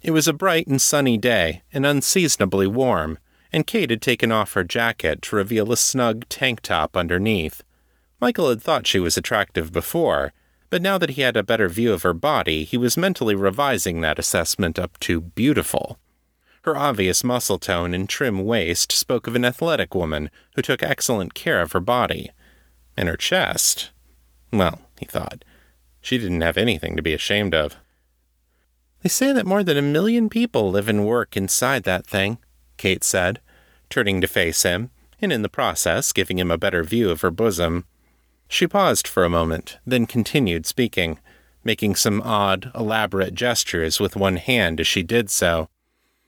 It 0.04 0.12
was 0.12 0.28
a 0.28 0.34
bright 0.34 0.68
and 0.68 0.82
sunny 0.82 1.18
day, 1.18 1.64
and 1.74 1.86
unseasonably 1.86 2.68
warm, 2.68 3.18
and 3.56 3.66
Kate 3.66 3.90
had 3.90 4.02
taken 4.02 4.34
off 4.34 4.52
her 4.52 4.66
jacket 4.66 5.22
to 5.22 5.36
reveal 5.38 5.72
a 5.72 5.78
snug 5.78 6.28
tank 6.28 6.60
top 6.60 6.98
underneath. 6.98 7.64
Michael 8.20 8.50
had 8.50 8.62
thought 8.62 8.86
she 8.86 9.00
was 9.00 9.16
attractive 9.16 9.72
before, 9.72 10.34
but 10.70 10.82
now 10.82 10.98
that 10.98 11.12
he 11.12 11.22
had 11.22 11.38
a 11.38 11.42
better 11.42 11.70
view 11.70 11.94
of 11.94 12.04
her 12.04 12.14
body, 12.14 12.66
he 12.66 12.76
was 12.76 12.98
mentally 12.98 13.34
revising 13.34 14.02
that 14.02 14.20
assessment 14.20 14.78
up 14.78 15.00
to 15.00 15.22
beautiful. 15.22 15.98
Her 16.64 16.76
obvious 16.76 17.24
muscle 17.24 17.58
tone 17.58 17.94
and 17.94 18.10
trim 18.10 18.44
waist 18.44 18.92
spoke 18.92 19.26
of 19.26 19.38
an 19.38 19.46
athletic 19.46 19.96
woman 19.96 20.30
who 20.56 20.62
took 20.62 20.84
excellent 20.84 21.34
care 21.34 21.62
of 21.62 21.72
her 21.72 21.80
body. 21.80 22.32
And 22.98 23.08
her 23.08 23.16
chest. 23.16 23.92
Well, 24.52 24.82
he 25.00 25.06
thought, 25.06 25.46
she 26.02 26.18
didn't 26.18 26.42
have 26.42 26.58
anything 26.58 26.98
to 26.98 27.02
be 27.02 27.14
ashamed 27.14 27.56
of. 27.56 27.78
They 29.02 29.08
say 29.08 29.32
that 29.32 29.46
more 29.46 29.64
than 29.64 29.78
a 29.78 29.82
million 29.82 30.28
people 30.28 30.72
live 30.72 30.90
and 30.90 31.08
work 31.08 31.38
inside 31.38 31.84
that 31.84 32.06
thing, 32.06 32.38
Kate 32.76 33.04
said, 33.04 33.40
turning 33.90 34.22
to 34.22 34.28
face 34.28 34.64
him, 34.64 34.90
and 35.22 35.32
in 35.32 35.42
the 35.42 35.50
process 35.50 36.14
giving 36.14 36.40
him 36.40 36.52
a 36.52 36.58
better 36.58 36.84
view 36.84 37.10
of 37.10 37.22
her 37.22 37.32
bosom. 37.32 37.86
She 38.48 38.68
paused 38.68 39.08
for 39.08 39.24
a 39.24 39.30
moment, 39.30 39.78
then 39.86 40.06
continued 40.06 40.66
speaking, 40.66 41.20
making 41.64 41.96
some 41.96 42.22
odd, 42.22 42.72
elaborate 42.76 43.34
gestures 43.34 44.00
with 44.00 44.16
one 44.16 44.38
hand 44.38 44.80
as 44.80 44.88
she 44.88 45.04
did 45.04 45.30
so. 45.30 45.70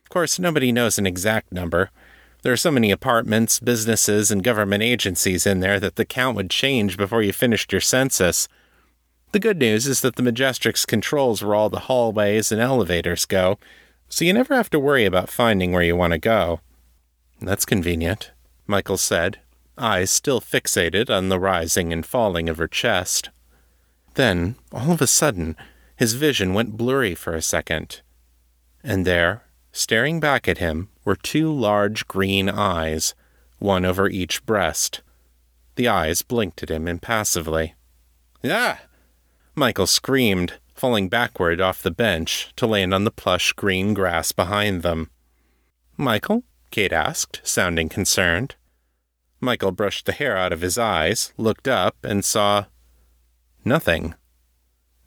Of 0.03 0.09
course, 0.09 0.39
nobody 0.39 0.71
knows 0.71 0.97
an 0.97 1.05
exact 1.05 1.51
number. 1.51 1.91
There 2.41 2.53
are 2.53 2.57
so 2.57 2.71
many 2.71 2.91
apartments, 2.91 3.59
businesses, 3.59 4.31
and 4.31 4.43
government 4.43 4.81
agencies 4.81 5.45
in 5.45 5.59
there 5.59 5.79
that 5.79 5.95
the 5.95 6.05
count 6.05 6.35
would 6.35 6.49
change 6.49 6.97
before 6.97 7.21
you 7.21 7.33
finished 7.33 7.71
your 7.71 7.81
census. 7.81 8.47
The 9.31 9.39
good 9.39 9.57
news 9.57 9.85
is 9.85 10.01
that 10.01 10.15
the 10.15 10.23
Majestrix 10.23 10.87
controls 10.87 11.43
where 11.43 11.55
all 11.55 11.69
the 11.69 11.81
hallways 11.81 12.51
and 12.51 12.61
elevators 12.61 13.25
go, 13.25 13.59
so 14.09 14.23
you 14.23 14.33
never 14.33 14.55
have 14.55 14.69
to 14.69 14.79
worry 14.79 15.05
about 15.05 15.29
finding 15.29 15.71
where 15.71 15.83
you 15.83 15.95
want 15.95 16.13
to 16.13 16.19
go. 16.19 16.61
That's 17.39 17.65
convenient, 17.65 18.31
Michael 18.65 18.97
said, 18.97 19.39
eyes 19.77 20.09
still 20.09 20.41
fixated 20.41 21.09
on 21.09 21.29
the 21.29 21.39
rising 21.39 21.93
and 21.93 22.05
falling 22.05 22.49
of 22.49 22.57
her 22.57 22.67
chest. 22.67 23.29
Then, 24.15 24.55
all 24.71 24.91
of 24.91 25.01
a 25.01 25.07
sudden, 25.07 25.55
his 25.95 26.13
vision 26.13 26.53
went 26.53 26.77
blurry 26.77 27.15
for 27.15 27.35
a 27.35 27.41
second. 27.41 28.01
And 28.83 29.05
there, 29.05 29.43
Staring 29.77 30.19
back 30.19 30.47
at 30.47 30.57
him 30.57 30.89
were 31.05 31.15
two 31.15 31.53
large 31.53 32.07
green 32.07 32.49
eyes, 32.49 33.13
one 33.59 33.85
over 33.85 34.09
each 34.09 34.43
breast. 34.43 35.03
The 35.75 35.87
eyes 35.87 36.23
blinked 36.23 36.63
at 36.63 36.71
him 36.71 36.87
impassively. 36.87 37.75
Ah! 38.43 38.81
Michael 39.53 39.85
screamed, 39.85 40.53
falling 40.73 41.09
backward 41.09 41.61
off 41.61 41.83
the 41.83 41.91
bench 41.91 42.51
to 42.55 42.65
land 42.65 42.91
on 42.91 43.03
the 43.03 43.11
plush 43.11 43.53
green 43.53 43.93
grass 43.93 44.31
behind 44.31 44.81
them. 44.81 45.11
Michael? 45.95 46.43
Kate 46.71 46.93
asked, 46.93 47.41
sounding 47.43 47.89
concerned. 47.89 48.55
Michael 49.39 49.71
brushed 49.71 50.05
the 50.05 50.11
hair 50.11 50.35
out 50.35 50.51
of 50.51 50.61
his 50.61 50.77
eyes, 50.77 51.33
looked 51.37 51.67
up, 51.67 51.95
and 52.03 52.25
saw 52.25 52.65
nothing. 53.63 54.15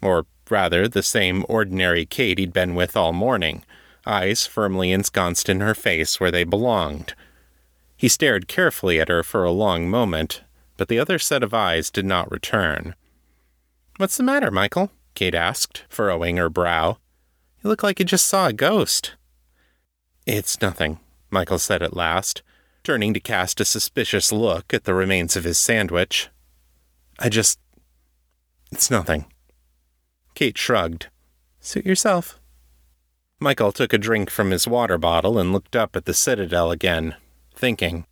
Or 0.03 0.27
rather, 0.49 0.89
the 0.89 1.03
same 1.03 1.45
ordinary 1.49 2.07
Kate 2.07 2.39
he'd 2.39 2.53
been 2.53 2.75
with 2.75 2.97
all 2.97 3.13
morning, 3.13 3.65
eyes 4.07 4.47
firmly 4.47 4.93
ensconced 4.93 5.49
in 5.49 5.61
her 5.61 5.75
face 5.75 6.19
where 6.19 6.31
they 6.31 6.45
belonged. 6.45 7.15
He 7.97 8.09
stared 8.09 8.49
carefully 8.49 9.01
at 9.01 9.09
her 9.09 9.23
for 9.23 9.45
a 9.45 9.51
long 9.51 9.89
moment, 9.89 10.43
but 10.77 10.89
the 10.89 10.99
other 10.99 11.19
set 11.19 11.43
of 11.43 11.53
eyes 11.53 11.91
did 11.91 12.07
not 12.07 12.31
return. 12.31 12.95
What's 13.99 14.17
the 14.17 14.23
matter, 14.23 14.51
Michael? 14.51 14.91
Kate 15.15 15.35
asked, 15.35 15.85
furrowing 15.89 16.39
her 16.39 16.49
brow. 16.49 16.99
You 17.63 17.69
look 17.69 17.83
like 17.83 17.99
you 17.99 18.07
just 18.07 18.27
saw 18.27 18.47
a 18.47 18.53
ghost. 18.55 19.17
It's 20.25 20.63
nothing, 20.63 20.99
Michael 21.31 21.59
said 21.59 21.83
at 21.83 21.97
last, 21.97 22.43
turning 22.83 23.15
to 23.15 23.21
cast 23.21 23.61
a 23.61 23.65
suspicious 23.65 24.33
look 24.33 24.73
at 24.75 24.85
the 24.85 24.95
remains 24.95 25.37
of 25.37 25.45
his 25.45 25.59
sandwich. 25.59 26.29
I 27.19 27.29
just. 27.29 27.59
It's 28.73 28.91
nothing. 28.91 29.27
Kate 30.35 30.57
shrugged. 30.57 31.09
Suit 31.61 31.85
yourself. 31.85 32.41
Michael 33.39 33.73
took 33.73 33.93
a 33.93 33.99
drink 33.99 34.31
from 34.31 34.51
his 34.51 34.69
water 34.69 34.99
bottle 34.99 35.39
and 35.39 35.53
looked 35.53 35.75
up 35.75 35.97
at 35.97 36.05
the 36.05 36.15
citadel 36.15 36.71
again, 36.71 37.17
thinking. 37.55 38.07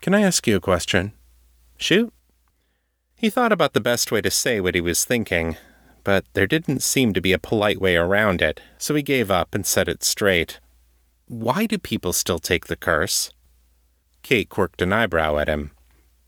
Can 0.00 0.14
I 0.14 0.22
ask 0.22 0.46
you 0.46 0.56
a 0.56 0.60
question? 0.60 1.12
Shoot. 1.76 2.12
He 3.16 3.30
thought 3.30 3.52
about 3.52 3.72
the 3.72 3.80
best 3.80 4.12
way 4.12 4.20
to 4.20 4.30
say 4.30 4.60
what 4.60 4.74
he 4.74 4.80
was 4.80 5.04
thinking, 5.04 5.56
but 6.04 6.24
there 6.34 6.46
didn't 6.46 6.82
seem 6.82 7.12
to 7.14 7.20
be 7.20 7.32
a 7.32 7.38
polite 7.38 7.80
way 7.80 7.96
around 7.96 8.42
it, 8.42 8.60
so 8.76 8.94
he 8.94 9.02
gave 9.02 9.30
up 9.30 9.54
and 9.54 9.64
said 9.64 9.88
it 9.88 10.04
straight. 10.04 10.60
Why 11.26 11.66
do 11.66 11.78
people 11.78 12.12
still 12.12 12.38
take 12.38 12.66
the 12.66 12.76
curse? 12.76 13.30
Kate 14.22 14.48
quirked 14.48 14.82
an 14.82 14.92
eyebrow 14.92 15.38
at 15.38 15.48
him. 15.48 15.70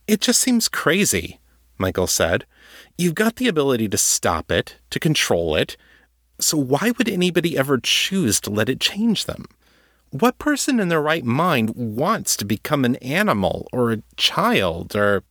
It 0.06 0.20
just 0.20 0.40
seems 0.40 0.68
crazy, 0.68 1.40
Michael 1.78 2.06
said. 2.06 2.44
You've 2.96 3.14
got 3.14 3.36
the 3.36 3.48
ability 3.48 3.88
to 3.88 3.98
stop 3.98 4.50
it, 4.50 4.76
to 4.90 5.00
control 5.00 5.56
it, 5.56 5.76
so 6.38 6.56
why 6.56 6.92
would 6.96 7.08
anybody 7.08 7.56
ever 7.56 7.78
choose 7.78 8.40
to 8.40 8.50
let 8.50 8.68
it 8.68 8.80
change 8.80 9.24
them? 9.24 9.46
What 10.10 10.38
person 10.38 10.80
in 10.80 10.88
their 10.88 11.02
right 11.02 11.24
mind 11.24 11.74
wants 11.74 12.36
to 12.36 12.44
become 12.44 12.84
an 12.84 12.96
animal 12.96 13.68
or 13.72 13.92
a 13.92 14.02
child 14.16 14.94
or 14.94 15.24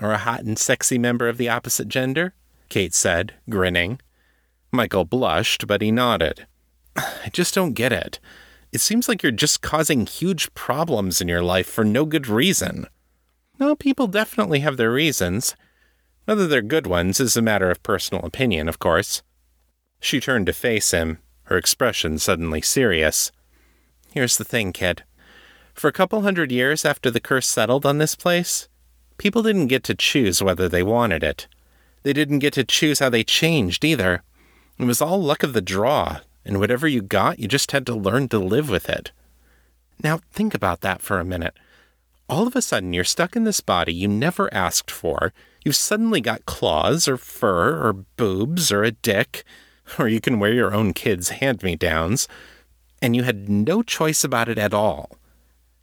or 0.00 0.12
a 0.12 0.18
hot 0.18 0.40
and 0.40 0.58
sexy 0.58 0.98
member 0.98 1.28
of 1.28 1.36
the 1.36 1.48
opposite 1.48 1.88
gender? 1.88 2.34
Kate 2.68 2.94
said, 2.94 3.34
grinning. 3.50 4.00
Michael 4.70 5.04
blushed, 5.04 5.66
but 5.66 5.82
he 5.82 5.90
nodded. 5.90 6.46
I 6.96 7.30
just 7.32 7.54
don't 7.54 7.74
get 7.74 7.92
it. 7.92 8.18
It 8.72 8.80
seems 8.80 9.06
like 9.06 9.22
you're 9.22 9.32
just 9.32 9.60
causing 9.60 10.06
huge 10.06 10.52
problems 10.54 11.20
in 11.20 11.28
your 11.28 11.42
life 11.42 11.66
for 11.66 11.84
no 11.84 12.06
good 12.06 12.26
reason. 12.26 12.86
No, 13.60 13.76
people 13.76 14.06
definitely 14.06 14.60
have 14.60 14.78
their 14.78 14.90
reasons. 14.90 15.54
Whether 16.24 16.46
they're 16.46 16.62
good 16.62 16.86
ones 16.86 17.20
is 17.20 17.36
a 17.36 17.42
matter 17.42 17.70
of 17.70 17.82
personal 17.82 18.24
opinion, 18.24 18.68
of 18.68 18.78
course. 18.78 19.22
She 20.00 20.20
turned 20.20 20.46
to 20.46 20.54
face 20.54 20.90
him, 20.90 21.18
her 21.44 21.58
expression 21.58 22.18
suddenly 22.18 22.62
serious. 22.62 23.30
Here's 24.14 24.38
the 24.38 24.44
thing, 24.44 24.72
kid. 24.72 25.04
For 25.74 25.88
a 25.88 25.92
couple 25.92 26.22
hundred 26.22 26.50
years 26.50 26.86
after 26.86 27.10
the 27.10 27.20
curse 27.20 27.46
settled 27.46 27.84
on 27.84 27.98
this 27.98 28.14
place, 28.14 28.68
people 29.18 29.42
didn't 29.42 29.66
get 29.66 29.84
to 29.84 29.94
choose 29.94 30.42
whether 30.42 30.68
they 30.68 30.82
wanted 30.82 31.22
it. 31.22 31.46
They 32.04 32.14
didn't 32.14 32.38
get 32.38 32.54
to 32.54 32.64
choose 32.64 33.00
how 33.00 33.10
they 33.10 33.22
changed 33.22 33.84
either. 33.84 34.22
It 34.78 34.84
was 34.84 35.02
all 35.02 35.22
luck 35.22 35.42
of 35.42 35.52
the 35.52 35.60
draw, 35.60 36.20
and 36.44 36.58
whatever 36.58 36.88
you 36.88 37.02
got, 37.02 37.38
you 37.38 37.48
just 37.48 37.72
had 37.72 37.86
to 37.86 37.94
learn 37.94 38.28
to 38.28 38.38
live 38.38 38.68
with 38.68 38.88
it. 38.88 39.12
Now, 40.02 40.20
think 40.32 40.54
about 40.54 40.80
that 40.80 41.02
for 41.02 41.20
a 41.20 41.24
minute. 41.24 41.56
All 42.28 42.46
of 42.46 42.56
a 42.56 42.62
sudden, 42.62 42.92
you're 42.92 43.04
stuck 43.04 43.36
in 43.36 43.44
this 43.44 43.60
body 43.60 43.92
you 43.92 44.08
never 44.08 44.52
asked 44.52 44.90
for. 44.90 45.32
You've 45.64 45.76
suddenly 45.76 46.20
got 46.20 46.46
claws, 46.46 47.06
or 47.06 47.16
fur, 47.16 47.86
or 47.86 47.92
boobs, 47.92 48.72
or 48.72 48.82
a 48.82 48.90
dick, 48.90 49.44
or 49.98 50.08
you 50.08 50.20
can 50.20 50.40
wear 50.40 50.52
your 50.52 50.74
own 50.74 50.92
kids' 50.92 51.30
hand 51.30 51.62
me 51.62 51.76
downs, 51.76 52.26
and 53.00 53.14
you 53.14 53.22
had 53.22 53.48
no 53.48 53.82
choice 53.82 54.24
about 54.24 54.48
it 54.48 54.58
at 54.58 54.74
all. 54.74 55.10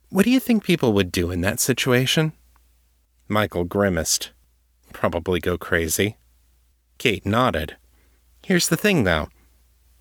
What 0.09 0.25
do 0.25 0.31
you 0.31 0.39
think 0.39 0.63
people 0.63 0.93
would 0.93 1.11
do 1.11 1.31
in 1.31 1.41
that 1.41 1.59
situation? 1.59 2.33
Michael 3.27 3.63
grimaced. 3.63 4.31
Probably 4.91 5.39
go 5.39 5.57
crazy. 5.57 6.17
Kate 6.97 7.25
nodded. 7.25 7.77
Here's 8.43 8.69
the 8.69 8.77
thing, 8.77 9.03
though 9.03 9.29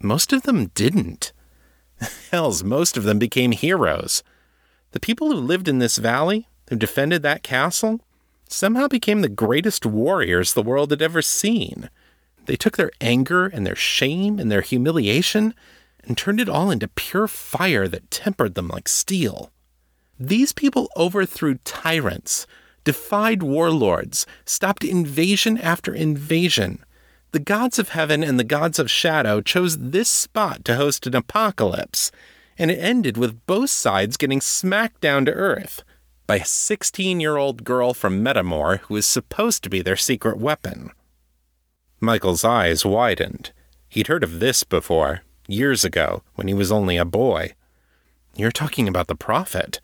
most 0.01 0.33
of 0.33 0.43
them 0.43 0.67
didn't. 0.75 1.33
Hells, 2.31 2.63
most 2.63 2.97
of 2.97 3.05
them 3.05 3.19
became 3.19 3.53
heroes. 3.53 4.23
The 4.93 5.01
people 5.01 5.31
who 5.31 5.37
lived 5.37 5.69
in 5.69 5.79
this 5.79 5.99
valley, 5.99 6.49
who 6.69 6.77
defended 6.77 7.23
that 7.23 7.43
castle, 7.43 8.01
somehow 8.49 8.89
became 8.89 9.21
the 9.21 9.29
greatest 9.29 9.85
warriors 9.85 10.53
the 10.53 10.63
world 10.63 10.91
had 10.91 11.03
ever 11.03 11.23
seen. 11.23 11.91
They 12.47 12.57
took 12.57 12.77
their 12.77 12.91
anger 13.01 13.47
and 13.47 13.67
their 13.67 13.77
shame 13.77 14.39
and 14.39 14.51
their 14.51 14.63
humiliation 14.63 15.55
and 16.05 16.17
turned 16.17 16.41
it 16.41 16.49
all 16.49 16.71
into 16.71 16.89
pure 16.89 17.29
fire 17.29 17.87
that 17.89 18.11
tempered 18.11 18.55
them 18.55 18.69
like 18.69 18.89
steel. 18.89 19.51
These 20.19 20.53
people 20.53 20.89
overthrew 20.97 21.57
tyrants, 21.65 22.47
defied 22.85 23.43
warlords, 23.43 24.27
stopped 24.45 24.83
invasion 24.83 25.59
after 25.59 25.95
invasion. 25.95 26.85
The 27.33 27.39
gods 27.39 27.79
of 27.79 27.91
heaven 27.91 28.23
and 28.23 28.39
the 28.39 28.45
gods 28.45 28.79
of 28.79 28.91
shadow 28.91 29.43
chose 29.43 29.77
this 29.77 30.09
spot 30.09 30.65
to 30.65 30.77
host 30.77 31.07
an 31.07 31.15
apocalypse, 31.15 32.11
and 32.57 32.71
it 32.71 32.79
ended 32.79 33.19
with 33.19 33.45
both 33.47 33.69
sides 33.69 34.17
getting 34.17 34.41
smacked 34.41 35.03
down 35.03 35.27
to 35.27 35.33
earth 35.33 35.85
by 36.27 36.37
a 36.37 36.45
16 36.45 37.21
year 37.21 37.37
old 37.37 37.65
girl 37.65 37.93
from 37.93 38.25
Metamor 38.25 38.79
who 38.81 38.95
was 38.95 39.07
supposed 39.07 39.63
to 39.63 39.71
be 39.71 39.83
their 39.83 39.97
secret 39.97 40.39
weapon. 40.39 40.91
Michael's 42.01 42.45
eyes 42.45 42.87
widened. 42.87 43.53
He'd 43.89 44.07
heard 44.07 44.25
of 44.25 44.41
this 44.41 44.65
before, 44.65 45.23
years 45.47 45.85
ago, 45.85 46.23
when 46.35 46.49
he 46.49 46.55
was 46.55 46.73
only 46.73 46.97
a 46.97 47.05
boy. 47.05 47.55
You're 48.37 48.53
talking 48.53 48.89
about 48.89 49.09
the 49.09 49.15
prophet, 49.15 49.81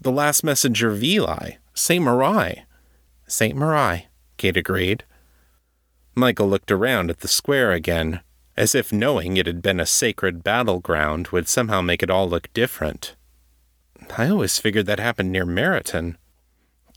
the 0.00 0.12
last 0.12 0.42
messenger 0.42 0.90
of 0.90 1.02
Eli, 1.02 1.52
Saint 1.74 2.04
Marai. 2.04 2.64
Saint 3.26 3.56
Marai, 3.56 4.06
Kate 4.36 4.56
agreed. 4.56 5.04
Michael 6.18 6.48
looked 6.48 6.72
around 6.72 7.10
at 7.10 7.20
the 7.20 7.28
square 7.28 7.72
again, 7.72 8.20
as 8.56 8.74
if 8.74 8.92
knowing 8.92 9.36
it 9.36 9.46
had 9.46 9.62
been 9.62 9.78
a 9.78 9.86
sacred 9.86 10.42
battleground 10.42 11.28
would 11.28 11.48
somehow 11.48 11.80
make 11.80 12.02
it 12.02 12.10
all 12.10 12.28
look 12.28 12.52
different. 12.52 13.14
I 14.16 14.28
always 14.28 14.58
figured 14.58 14.86
that 14.86 14.98
happened 14.98 15.30
near 15.30 15.46
Meryton. 15.46 16.16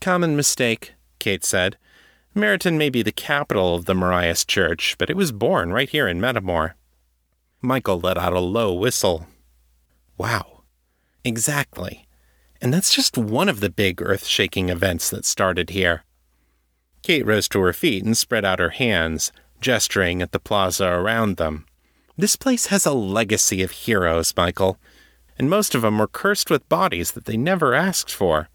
Common 0.00 0.34
mistake, 0.34 0.94
Kate 1.20 1.44
said. 1.44 1.76
Meryton 2.34 2.76
may 2.76 2.90
be 2.90 3.02
the 3.02 3.12
capital 3.12 3.76
of 3.76 3.84
the 3.84 3.94
Marias 3.94 4.44
Church, 4.44 4.96
but 4.98 5.08
it 5.08 5.16
was 5.16 5.30
born 5.30 5.72
right 5.72 5.88
here 5.88 6.08
in 6.08 6.20
Metamor. 6.20 6.72
Michael 7.60 8.00
let 8.00 8.18
out 8.18 8.32
a 8.32 8.40
low 8.40 8.74
whistle. 8.74 9.28
Wow. 10.18 10.62
Exactly. 11.24 12.08
And 12.60 12.74
that's 12.74 12.92
just 12.92 13.16
one 13.16 13.48
of 13.48 13.60
the 13.60 13.70
big 13.70 14.02
earth 14.02 14.26
shaking 14.26 14.68
events 14.68 15.10
that 15.10 15.24
started 15.24 15.70
here. 15.70 16.02
Kate 17.02 17.26
rose 17.26 17.48
to 17.48 17.60
her 17.60 17.72
feet 17.72 18.04
and 18.04 18.16
spread 18.16 18.44
out 18.44 18.58
her 18.58 18.70
hands, 18.70 19.32
gesturing 19.60 20.22
at 20.22 20.32
the 20.32 20.38
plaza 20.38 20.86
around 20.86 21.36
them. 21.36 21.66
This 22.16 22.36
place 22.36 22.66
has 22.66 22.86
a 22.86 22.92
legacy 22.92 23.62
of 23.62 23.70
heroes, 23.70 24.34
Michael, 24.36 24.78
and 25.38 25.48
most 25.48 25.74
of 25.74 25.82
them 25.82 25.98
were 25.98 26.06
cursed 26.06 26.50
with 26.50 26.68
bodies 26.68 27.12
that 27.12 27.24
they 27.24 27.36
never 27.36 27.74
asked 27.74 28.12
for. 28.12 28.48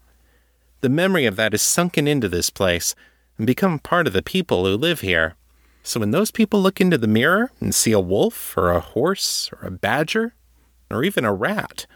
The 0.80 0.88
memory 0.88 1.26
of 1.26 1.36
that 1.36 1.54
is 1.54 1.62
sunken 1.62 2.06
into 2.06 2.28
this 2.28 2.50
place 2.50 2.94
and 3.36 3.46
become 3.46 3.78
part 3.78 4.06
of 4.06 4.12
the 4.12 4.22
people 4.22 4.64
who 4.64 4.76
live 4.76 5.00
here. 5.00 5.34
So 5.82 6.00
when 6.00 6.10
those 6.10 6.30
people 6.30 6.60
look 6.60 6.80
into 6.80 6.98
the 6.98 7.06
mirror 7.06 7.50
and 7.60 7.74
see 7.74 7.92
a 7.92 8.00
wolf 8.00 8.56
or 8.56 8.70
a 8.70 8.80
horse 8.80 9.50
or 9.52 9.66
a 9.66 9.70
badger 9.70 10.34
or 10.90 11.02
even 11.02 11.24
a 11.24 11.32
rat, 11.32 11.86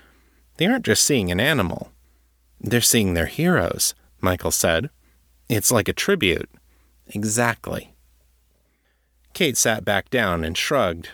they 0.56 0.66
aren't 0.66 0.84
just 0.84 1.04
seeing 1.04 1.30
an 1.30 1.40
animal. 1.40 1.92
They're 2.60 2.80
seeing 2.80 3.14
their 3.14 3.26
heroes, 3.26 3.94
Michael 4.20 4.50
said. 4.50 4.90
It's 5.52 5.70
like 5.70 5.86
a 5.86 5.92
tribute. 5.92 6.48
Exactly. 7.08 7.94
Kate 9.34 9.58
sat 9.58 9.84
back 9.84 10.08
down 10.08 10.44
and 10.44 10.56
shrugged. 10.56 11.10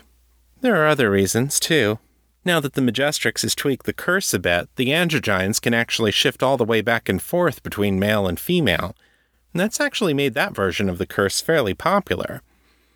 There 0.61 0.77
are 0.77 0.87
other 0.87 1.11
reasons, 1.11 1.59
too. 1.59 1.99
Now 2.45 2.61
that 2.61 2.75
the 2.75 2.81
Majestrix 2.81 3.43
has 3.43 3.57
tweaked 3.57 3.85
the 3.85 3.93
curse 3.93 4.33
a 4.33 4.39
bit, 4.39 4.69
the 4.77 4.91
Androgynes 4.91 5.61
can 5.61 5.75
actually 5.75 6.13
shift 6.13 6.41
all 6.41 6.57
the 6.57 6.65
way 6.65 6.83
back 6.83 7.09
and 7.09 7.21
forth 7.21 7.65
between 7.65 7.99
male 7.99 8.29
and 8.29 8.39
female. 8.39 8.95
And 9.53 9.61
that's 9.61 9.81
actually 9.81 10.15
made 10.15 10.35
that 10.35 10.55
version 10.55 10.89
of 10.89 10.99
the 10.99 11.07
curse 11.07 11.41
fairly 11.41 11.75
popular. 11.75 12.41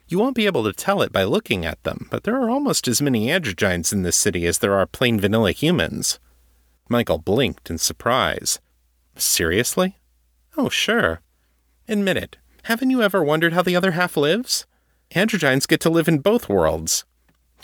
You 0.07 0.21
won't 0.21 0.37
be 0.37 0.47
able 0.47 0.63
to 0.63 0.73
tell 0.73 1.03
it 1.03 1.11
by 1.11 1.25
looking 1.25 1.67
at 1.67 1.83
them, 1.83 2.07
but 2.09 2.23
there 2.23 2.41
are 2.41 2.51
almost 2.51 2.87
as 2.87 3.03
many 3.03 3.27
Androgynes 3.27 3.93
in 3.93 4.03
this 4.03 4.17
city 4.17 4.47
as 4.47 4.59
there 4.59 4.75
are 4.75 4.87
plain 4.87 5.19
vanilla 5.19 5.51
humans. 5.51 6.21
Michael 6.89 7.19
blinked 7.19 7.69
in 7.69 7.79
surprise. 7.79 8.61
Seriously? 9.17 9.99
Oh, 10.57 10.69
sure. 10.69 11.21
Admit 11.93 12.17
it. 12.17 12.39
Haven't 12.63 12.89
you 12.89 13.03
ever 13.03 13.23
wondered 13.23 13.53
how 13.53 13.61
the 13.61 13.77
other 13.77 13.91
half 13.91 14.17
lives? 14.17 14.65
Androgynes 15.15 15.69
get 15.69 15.79
to 15.81 15.91
live 15.91 16.09
in 16.09 16.21
both 16.21 16.49
worlds. 16.49 17.05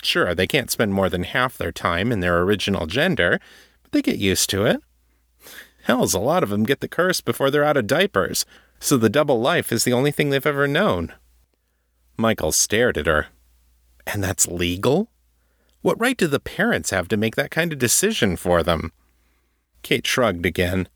Sure, 0.03 0.35
they 0.35 0.45
can't 0.45 0.69
spend 0.69 0.93
more 0.93 1.09
than 1.09 1.23
half 1.23 1.57
their 1.57 1.71
time 1.71 2.11
in 2.11 2.19
their 2.19 2.43
original 2.43 2.85
gender, 2.85 3.39
but 3.81 3.91
they 3.91 4.03
get 4.03 4.19
used 4.19 4.47
to 4.51 4.67
it. 4.67 4.81
Hells, 5.85 6.13
a 6.13 6.19
lot 6.19 6.43
of 6.43 6.49
them 6.49 6.63
get 6.63 6.79
the 6.79 6.87
curse 6.87 7.21
before 7.21 7.49
they're 7.49 7.63
out 7.63 7.75
of 7.75 7.87
diapers, 7.87 8.45
so 8.79 8.97
the 8.97 9.09
double 9.09 9.41
life 9.41 9.71
is 9.71 9.83
the 9.83 9.93
only 9.93 10.11
thing 10.11 10.29
they've 10.29 10.45
ever 10.45 10.67
known. 10.67 11.11
Michael 12.15 12.51
stared 12.51 12.99
at 12.99 13.07
her. 13.07 13.29
And 14.05 14.23
that's 14.23 14.47
legal? 14.47 15.09
What 15.81 15.99
right 15.99 16.15
do 16.15 16.27
the 16.27 16.39
parents 16.39 16.91
have 16.91 17.07
to 17.07 17.17
make 17.17 17.35
that 17.35 17.49
kind 17.49 17.73
of 17.73 17.79
decision 17.79 18.35
for 18.35 18.61
them? 18.61 18.91
Kate 19.81 20.05
shrugged 20.05 20.45
again. 20.45 20.87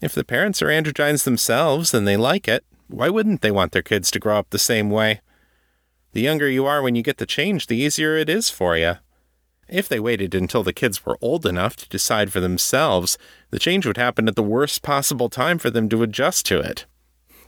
If 0.00 0.14
the 0.14 0.24
parents 0.24 0.62
are 0.62 0.66
androgynes 0.66 1.24
themselves 1.24 1.92
and 1.92 2.06
they 2.06 2.16
like 2.16 2.46
it, 2.46 2.64
why 2.86 3.08
wouldn't 3.08 3.42
they 3.42 3.50
want 3.50 3.72
their 3.72 3.82
kids 3.82 4.10
to 4.12 4.18
grow 4.18 4.38
up 4.38 4.50
the 4.50 4.58
same 4.58 4.90
way? 4.90 5.20
The 6.12 6.20
younger 6.20 6.48
you 6.48 6.66
are 6.66 6.82
when 6.82 6.94
you 6.94 7.02
get 7.02 7.18
the 7.18 7.26
change, 7.26 7.66
the 7.66 7.76
easier 7.76 8.16
it 8.16 8.28
is 8.28 8.48
for 8.48 8.76
you. 8.76 8.94
If 9.68 9.88
they 9.88 10.00
waited 10.00 10.34
until 10.34 10.62
the 10.62 10.72
kids 10.72 11.04
were 11.04 11.18
old 11.20 11.44
enough 11.44 11.76
to 11.76 11.88
decide 11.88 12.32
for 12.32 12.40
themselves, 12.40 13.18
the 13.50 13.58
change 13.58 13.84
would 13.86 13.98
happen 13.98 14.26
at 14.26 14.36
the 14.36 14.42
worst 14.42 14.82
possible 14.82 15.28
time 15.28 15.58
for 15.58 15.68
them 15.68 15.88
to 15.90 16.02
adjust 16.02 16.46
to 16.46 16.58
it. 16.60 16.86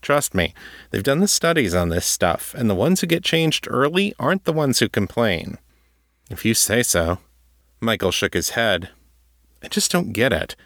Trust 0.03 0.35
me, 0.35 0.53
they've 0.91 1.03
done 1.03 1.21
the 1.21 1.29
studies 1.29 1.75
on 1.75 1.89
this 1.89 2.07
stuff, 2.07 2.55
and 2.55 2.69
the 2.69 2.75
ones 2.75 3.01
who 3.01 3.07
get 3.07 3.25
changed 3.25 3.67
early 3.71 4.15
aren't 4.19 4.45
the 4.45 4.53
ones 4.53 4.79
who 4.79 4.89
complain. 4.89 5.59
If 6.31 6.45
you 6.45 6.55
say 6.55 6.83
so. 6.83 7.19
Michael 7.81 8.13
shook 8.13 8.35
his 8.35 8.51
head. 8.51 8.91
I 9.63 9.69
just 9.69 9.91
don't 9.91 10.13
get 10.13 10.33
it. 10.33 10.57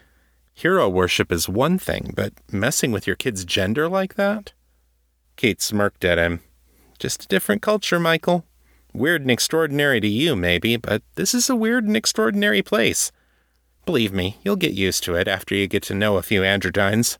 Hero 0.55 0.87
worship 0.87 1.33
is 1.33 1.49
one 1.49 1.77
thing, 1.77 2.13
but 2.15 2.31
messing 2.49 2.93
with 2.93 3.05
your 3.05 3.17
kid's 3.17 3.43
gender 3.43 3.89
like 3.89 4.15
that? 4.15 4.53
Kate 5.35 5.61
smirked 5.61 6.05
at 6.05 6.17
him. 6.17 6.39
Just 6.97 7.25
a 7.25 7.27
different 7.27 7.61
culture, 7.61 7.99
Michael. 7.99 8.45
Weird 8.93 9.21
and 9.21 9.29
extraordinary 9.29 9.99
to 9.99 10.07
you, 10.07 10.33
maybe, 10.33 10.77
but 10.77 11.03
this 11.15 11.33
is 11.33 11.49
a 11.49 11.57
weird 11.57 11.83
and 11.83 11.97
extraordinary 11.97 12.61
place. 12.61 13.11
Believe 13.85 14.13
me, 14.13 14.37
you'll 14.43 14.55
get 14.55 14.71
used 14.71 15.03
to 15.03 15.15
it 15.15 15.27
after 15.27 15.53
you 15.53 15.67
get 15.67 15.83
to 15.83 15.93
know 15.93 16.15
a 16.15 16.23
few 16.23 16.41
androgynes. 16.41 17.17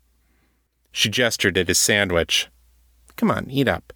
She 0.93 1.09
gestured 1.09 1.57
at 1.57 1.67
his 1.67 1.77
sandwich. 1.77 2.47
Come 3.17 3.29
on, 3.29 3.49
eat 3.49 3.67
up. 3.67 3.91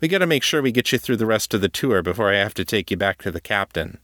We 0.00 0.08
gotta 0.08 0.26
make 0.26 0.42
sure 0.42 0.62
we 0.62 0.72
get 0.72 0.92
you 0.92 0.98
through 0.98 1.18
the 1.18 1.26
rest 1.26 1.52
of 1.52 1.60
the 1.60 1.68
tour 1.68 2.02
before 2.02 2.32
I 2.32 2.38
have 2.38 2.54
to 2.54 2.64
take 2.64 2.90
you 2.90 2.96
back 2.96 3.20
to 3.22 3.30
the 3.30 3.40
captain. 3.40 3.98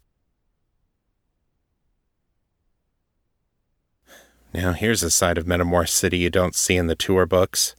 Now, 4.54 4.72
here's 4.72 5.02
a 5.02 5.10
side 5.10 5.36
of 5.36 5.46
Metamor 5.46 5.88
City 5.88 6.18
you 6.18 6.30
don't 6.30 6.54
see 6.54 6.76
in 6.76 6.86
the 6.86 6.94
tour 6.94 7.26
books. 7.26 7.74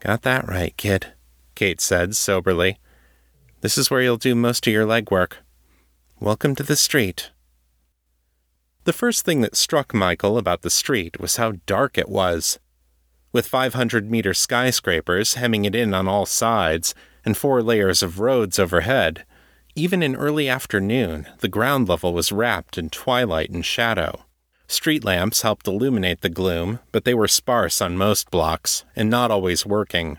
Got 0.00 0.20
that 0.20 0.46
right, 0.46 0.76
kid, 0.76 1.14
Kate 1.54 1.80
said 1.80 2.14
soberly. 2.14 2.78
This 3.62 3.78
is 3.78 3.90
where 3.90 4.02
you'll 4.02 4.18
do 4.18 4.34
most 4.34 4.66
of 4.66 4.72
your 4.72 4.84
legwork. 4.84 5.36
Welcome 6.20 6.54
to 6.56 6.62
the 6.62 6.76
street. 6.76 7.30
The 8.84 8.92
first 8.92 9.24
thing 9.24 9.40
that 9.40 9.56
struck 9.56 9.94
Michael 9.94 10.36
about 10.36 10.60
the 10.60 10.68
street 10.68 11.18
was 11.18 11.36
how 11.36 11.52
dark 11.64 11.96
it 11.96 12.10
was. 12.10 12.58
With 13.32 13.48
500 13.48 14.10
meter 14.10 14.34
skyscrapers 14.34 15.34
hemming 15.34 15.64
it 15.64 15.74
in 15.74 15.94
on 15.94 16.06
all 16.06 16.26
sides 16.26 16.94
and 17.24 17.34
four 17.34 17.62
layers 17.62 18.02
of 18.02 18.20
roads 18.20 18.58
overhead, 18.58 19.24
even 19.74 20.02
in 20.02 20.16
early 20.16 20.50
afternoon, 20.50 21.28
the 21.38 21.48
ground 21.48 21.88
level 21.88 22.12
was 22.12 22.30
wrapped 22.30 22.76
in 22.76 22.90
twilight 22.90 23.48
and 23.48 23.64
shadow. 23.64 24.26
Street 24.70 25.02
lamps 25.02 25.40
helped 25.40 25.66
illuminate 25.66 26.20
the 26.20 26.28
gloom, 26.28 26.80
but 26.92 27.04
they 27.04 27.14
were 27.14 27.26
sparse 27.26 27.80
on 27.80 27.96
most 27.96 28.30
blocks 28.30 28.84
and 28.94 29.08
not 29.08 29.30
always 29.30 29.64
working. 29.64 30.18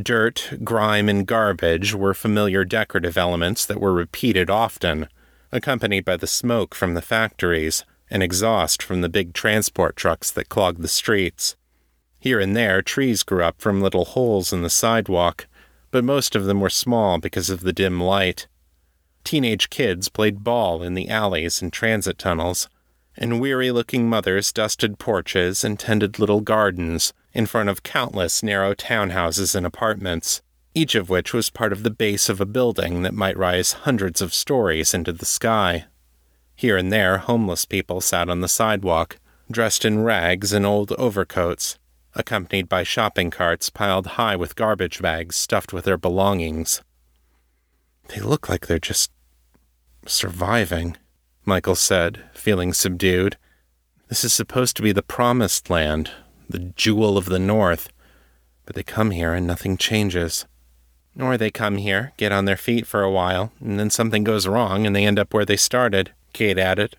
Dirt, 0.00 0.58
grime, 0.62 1.08
and 1.08 1.26
garbage 1.26 1.92
were 1.92 2.14
familiar 2.14 2.64
decorative 2.64 3.18
elements 3.18 3.66
that 3.66 3.80
were 3.80 3.92
repeated 3.92 4.48
often, 4.48 5.08
accompanied 5.50 6.04
by 6.04 6.16
the 6.16 6.28
smoke 6.28 6.76
from 6.76 6.94
the 6.94 7.02
factories 7.02 7.84
and 8.08 8.22
exhaust 8.22 8.84
from 8.84 9.00
the 9.00 9.08
big 9.08 9.32
transport 9.34 9.96
trucks 9.96 10.30
that 10.30 10.48
clogged 10.48 10.80
the 10.80 10.88
streets. 10.88 11.56
Here 12.20 12.38
and 12.38 12.54
there, 12.54 12.82
trees 12.82 13.24
grew 13.24 13.42
up 13.42 13.60
from 13.60 13.80
little 13.80 14.04
holes 14.04 14.52
in 14.52 14.62
the 14.62 14.70
sidewalk, 14.70 15.48
but 15.90 16.04
most 16.04 16.36
of 16.36 16.44
them 16.44 16.60
were 16.60 16.70
small 16.70 17.18
because 17.18 17.50
of 17.50 17.62
the 17.62 17.72
dim 17.72 18.00
light. 18.00 18.46
Teenage 19.24 19.70
kids 19.70 20.08
played 20.08 20.44
ball 20.44 20.84
in 20.84 20.94
the 20.94 21.08
alleys 21.08 21.60
and 21.60 21.72
transit 21.72 22.16
tunnels, 22.16 22.68
and 23.16 23.40
weary 23.40 23.70
looking 23.70 24.08
mothers 24.08 24.52
dusted 24.52 24.98
porches 24.98 25.64
and 25.64 25.78
tended 25.78 26.18
little 26.18 26.40
gardens 26.40 27.12
in 27.32 27.46
front 27.46 27.68
of 27.68 27.82
countless 27.82 28.42
narrow 28.42 28.74
townhouses 28.74 29.54
and 29.54 29.64
apartments, 29.64 30.42
each 30.74 30.94
of 30.94 31.08
which 31.08 31.32
was 31.32 31.50
part 31.50 31.72
of 31.72 31.82
the 31.82 31.90
base 31.90 32.28
of 32.28 32.40
a 32.40 32.46
building 32.46 33.02
that 33.02 33.14
might 33.14 33.36
rise 33.36 33.72
hundreds 33.72 34.20
of 34.20 34.34
stories 34.34 34.92
into 34.92 35.12
the 35.12 35.24
sky. 35.24 35.86
Here 36.54 36.76
and 36.76 36.92
there, 36.92 37.18
homeless 37.18 37.64
people 37.64 38.00
sat 38.00 38.28
on 38.28 38.40
the 38.40 38.48
sidewalk, 38.48 39.18
dressed 39.50 39.84
in 39.84 40.02
rags 40.02 40.52
and 40.52 40.66
old 40.66 40.92
overcoats, 40.92 41.78
accompanied 42.14 42.68
by 42.68 42.82
shopping 42.82 43.30
carts 43.30 43.70
piled 43.70 44.06
high 44.06 44.36
with 44.36 44.56
garbage 44.56 45.00
bags 45.00 45.36
stuffed 45.36 45.72
with 45.72 45.84
their 45.84 45.98
belongings. 45.98 46.82
They 48.08 48.20
look 48.20 48.48
like 48.48 48.66
they're 48.66 48.78
just 48.78 49.10
surviving, 50.06 50.96
Michael 51.48 51.76
said, 51.76 52.24
feeling 52.34 52.72
subdued. 52.72 53.36
This 54.08 54.24
is 54.24 54.34
supposed 54.34 54.74
to 54.76 54.82
be 54.82 54.90
the 54.90 55.00
promised 55.00 55.70
land, 55.70 56.10
the 56.50 56.58
jewel 56.58 57.16
of 57.16 57.26
the 57.26 57.38
North. 57.38 57.88
But 58.64 58.74
they 58.74 58.82
come 58.82 59.12
here 59.12 59.32
and 59.32 59.46
nothing 59.46 59.76
changes. 59.76 60.44
Or 61.18 61.38
they 61.38 61.52
come 61.52 61.76
here, 61.76 62.12
get 62.16 62.32
on 62.32 62.46
their 62.46 62.56
feet 62.56 62.84
for 62.84 63.02
a 63.02 63.10
while, 63.12 63.52
and 63.60 63.78
then 63.78 63.90
something 63.90 64.24
goes 64.24 64.48
wrong 64.48 64.84
and 64.84 64.94
they 64.94 65.06
end 65.06 65.20
up 65.20 65.32
where 65.32 65.44
they 65.44 65.56
started, 65.56 66.10
Kate 66.32 66.58
added. 66.58 66.96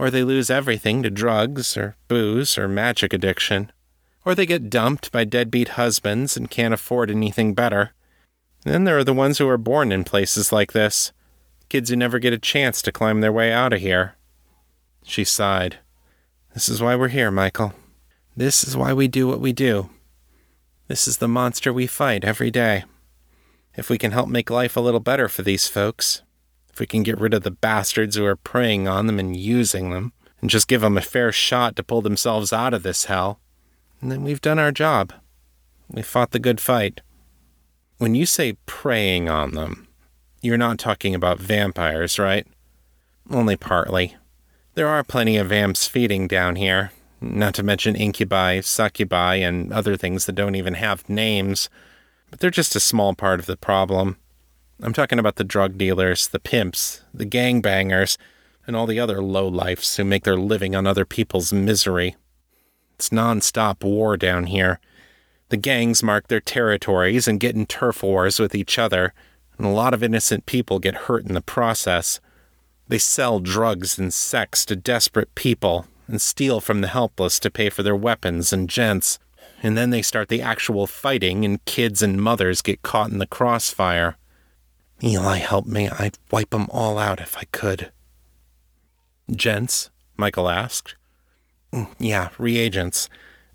Or 0.00 0.10
they 0.10 0.24
lose 0.24 0.50
everything 0.50 1.04
to 1.04 1.10
drugs 1.10 1.76
or 1.76 1.96
booze 2.08 2.58
or 2.58 2.66
magic 2.66 3.12
addiction. 3.12 3.70
Or 4.24 4.34
they 4.34 4.46
get 4.46 4.68
dumped 4.68 5.12
by 5.12 5.22
deadbeat 5.22 5.68
husbands 5.70 6.36
and 6.36 6.50
can't 6.50 6.74
afford 6.74 7.08
anything 7.08 7.54
better. 7.54 7.92
Then 8.64 8.82
there 8.82 8.98
are 8.98 9.04
the 9.04 9.14
ones 9.14 9.38
who 9.38 9.48
are 9.48 9.56
born 9.56 9.92
in 9.92 10.02
places 10.02 10.50
like 10.50 10.72
this. 10.72 11.12
Kids 11.68 11.90
who 11.90 11.96
never 11.96 12.18
get 12.18 12.32
a 12.32 12.38
chance 12.38 12.80
to 12.82 12.92
climb 12.92 13.20
their 13.20 13.32
way 13.32 13.52
out 13.52 13.72
of 13.72 13.80
here. 13.80 14.14
She 15.02 15.24
sighed. 15.24 15.78
This 16.54 16.68
is 16.68 16.80
why 16.80 16.96
we're 16.96 17.08
here, 17.08 17.30
Michael. 17.30 17.74
This 18.36 18.64
is 18.64 18.76
why 18.76 18.92
we 18.92 19.08
do 19.08 19.26
what 19.26 19.40
we 19.40 19.52
do. 19.52 19.90
This 20.88 21.08
is 21.08 21.18
the 21.18 21.28
monster 21.28 21.72
we 21.72 21.86
fight 21.86 22.24
every 22.24 22.50
day. 22.50 22.84
If 23.76 23.90
we 23.90 23.98
can 23.98 24.12
help 24.12 24.28
make 24.28 24.50
life 24.50 24.76
a 24.76 24.80
little 24.80 25.00
better 25.00 25.28
for 25.28 25.42
these 25.42 25.68
folks, 25.68 26.22
if 26.72 26.80
we 26.80 26.86
can 26.86 27.02
get 27.02 27.20
rid 27.20 27.34
of 27.34 27.42
the 27.42 27.50
bastards 27.50 28.16
who 28.16 28.24
are 28.24 28.36
preying 28.36 28.86
on 28.86 29.06
them 29.06 29.18
and 29.18 29.36
using 29.36 29.90
them, 29.90 30.12
and 30.40 30.50
just 30.50 30.68
give 30.68 30.82
them 30.82 30.96
a 30.96 31.02
fair 31.02 31.32
shot 31.32 31.74
to 31.76 31.82
pull 31.82 32.02
themselves 32.02 32.52
out 32.52 32.74
of 32.74 32.82
this 32.82 33.06
hell, 33.06 33.40
then 34.02 34.22
we've 34.22 34.40
done 34.40 34.58
our 34.58 34.70
job. 34.70 35.12
We 35.88 36.02
fought 36.02 36.30
the 36.30 36.38
good 36.38 36.60
fight. 36.60 37.00
When 37.98 38.14
you 38.14 38.26
say 38.26 38.58
preying 38.66 39.28
on 39.28 39.52
them, 39.52 39.85
you're 40.46 40.56
not 40.56 40.78
talking 40.78 41.14
about 41.14 41.40
vampires, 41.40 42.18
right? 42.18 42.46
Only 43.30 43.56
partly. 43.56 44.16
There 44.74 44.88
are 44.88 45.02
plenty 45.02 45.36
of 45.36 45.48
vamps 45.48 45.88
feeding 45.88 46.28
down 46.28 46.56
here, 46.56 46.92
not 47.20 47.54
to 47.54 47.62
mention 47.62 47.96
incubi, 47.96 48.60
succubi, 48.60 49.36
and 49.36 49.72
other 49.72 49.96
things 49.96 50.26
that 50.26 50.34
don't 50.34 50.54
even 50.54 50.74
have 50.74 51.08
names. 51.08 51.68
But 52.30 52.40
they're 52.40 52.50
just 52.50 52.76
a 52.76 52.80
small 52.80 53.14
part 53.14 53.40
of 53.40 53.46
the 53.46 53.56
problem. 53.56 54.16
I'm 54.80 54.92
talking 54.92 55.18
about 55.18 55.36
the 55.36 55.44
drug 55.44 55.76
dealers, 55.76 56.28
the 56.28 56.38
pimps, 56.38 57.02
the 57.12 57.26
gangbangers, 57.26 58.16
and 58.66 58.76
all 58.76 58.86
the 58.86 59.00
other 59.00 59.18
lowlifes 59.18 59.96
who 59.96 60.04
make 60.04 60.24
their 60.24 60.36
living 60.36 60.76
on 60.76 60.86
other 60.86 61.04
people's 61.04 61.52
misery. 61.52 62.14
It's 62.94 63.10
non-stop 63.10 63.82
war 63.82 64.16
down 64.16 64.46
here. 64.46 64.78
The 65.48 65.56
gangs 65.56 66.02
mark 66.02 66.28
their 66.28 66.40
territories 66.40 67.26
and 67.26 67.40
get 67.40 67.54
in 67.54 67.66
turf 67.66 68.02
wars 68.02 68.38
with 68.38 68.54
each 68.54 68.78
other, 68.78 69.14
and 69.58 69.66
a 69.66 69.70
lot 69.70 69.94
of 69.94 70.02
innocent 70.02 70.46
people 70.46 70.78
get 70.78 71.06
hurt 71.06 71.26
in 71.26 71.34
the 71.34 71.40
process. 71.40 72.20
They 72.88 72.98
sell 72.98 73.40
drugs 73.40 73.98
and 73.98 74.12
sex 74.12 74.64
to 74.66 74.76
desperate 74.76 75.34
people 75.34 75.86
and 76.06 76.20
steal 76.20 76.60
from 76.60 76.80
the 76.80 76.88
helpless 76.88 77.40
to 77.40 77.50
pay 77.50 77.68
for 77.68 77.82
their 77.82 77.96
weapons 77.96 78.52
and 78.52 78.70
gents. 78.70 79.18
And 79.62 79.76
then 79.76 79.90
they 79.90 80.02
start 80.02 80.28
the 80.28 80.42
actual 80.42 80.86
fighting, 80.86 81.44
and 81.44 81.64
kids 81.64 82.02
and 82.02 82.20
mothers 82.20 82.62
get 82.62 82.82
caught 82.82 83.10
in 83.10 83.18
the 83.18 83.26
crossfire. 83.26 84.16
Eli 85.02 85.38
help 85.38 85.66
me, 85.66 85.88
I'd 85.88 86.18
wipe 86.30 86.54
'em 86.54 86.68
all 86.70 86.98
out 86.98 87.20
if 87.20 87.36
I 87.36 87.44
could. 87.52 87.90
Gents? 89.30 89.90
Michael 90.16 90.48
asked. 90.48 90.94
Mm, 91.72 91.88
yeah, 91.98 92.28
reagents. 92.38 93.08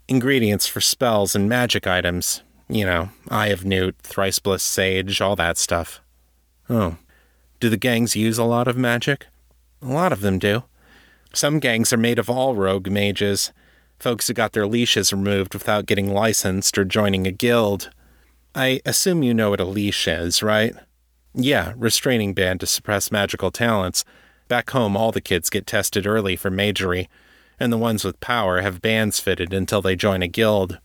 Ingredients 0.08 0.66
for 0.66 0.80
spells 0.80 1.34
and 1.34 1.48
magic 1.48 1.86
items. 1.86 2.42
You 2.72 2.86
know, 2.86 3.10
Eye 3.28 3.48
of 3.48 3.66
Newt, 3.66 3.96
Thrice 3.98 4.38
Bliss 4.38 4.62
Sage, 4.62 5.20
all 5.20 5.36
that 5.36 5.58
stuff. 5.58 6.00
Oh. 6.70 6.96
Do 7.60 7.68
the 7.68 7.76
gangs 7.76 8.16
use 8.16 8.38
a 8.38 8.44
lot 8.44 8.66
of 8.66 8.78
magic? 8.78 9.26
A 9.82 9.88
lot 9.88 10.10
of 10.10 10.22
them 10.22 10.38
do. 10.38 10.64
Some 11.34 11.58
gangs 11.58 11.92
are 11.92 11.98
made 11.98 12.18
of 12.18 12.30
all 12.30 12.54
rogue 12.54 12.88
mages, 12.88 13.52
folks 13.98 14.26
who 14.26 14.32
got 14.32 14.52
their 14.52 14.66
leashes 14.66 15.12
removed 15.12 15.52
without 15.52 15.84
getting 15.84 16.14
licensed 16.14 16.78
or 16.78 16.86
joining 16.86 17.26
a 17.26 17.30
guild. 17.30 17.90
I 18.54 18.80
assume 18.86 19.22
you 19.22 19.34
know 19.34 19.50
what 19.50 19.60
a 19.60 19.66
leash 19.66 20.08
is, 20.08 20.42
right? 20.42 20.74
Yeah, 21.34 21.74
restraining 21.76 22.32
band 22.32 22.60
to 22.60 22.66
suppress 22.66 23.12
magical 23.12 23.50
talents. 23.50 24.02
Back 24.48 24.70
home, 24.70 24.96
all 24.96 25.12
the 25.12 25.20
kids 25.20 25.50
get 25.50 25.66
tested 25.66 26.06
early 26.06 26.36
for 26.36 26.50
magery, 26.50 27.10
and 27.60 27.70
the 27.70 27.76
ones 27.76 28.02
with 28.02 28.20
power 28.20 28.62
have 28.62 28.80
bands 28.80 29.20
fitted 29.20 29.52
until 29.52 29.82
they 29.82 29.94
join 29.94 30.22
a 30.22 30.26
guild. 30.26 30.78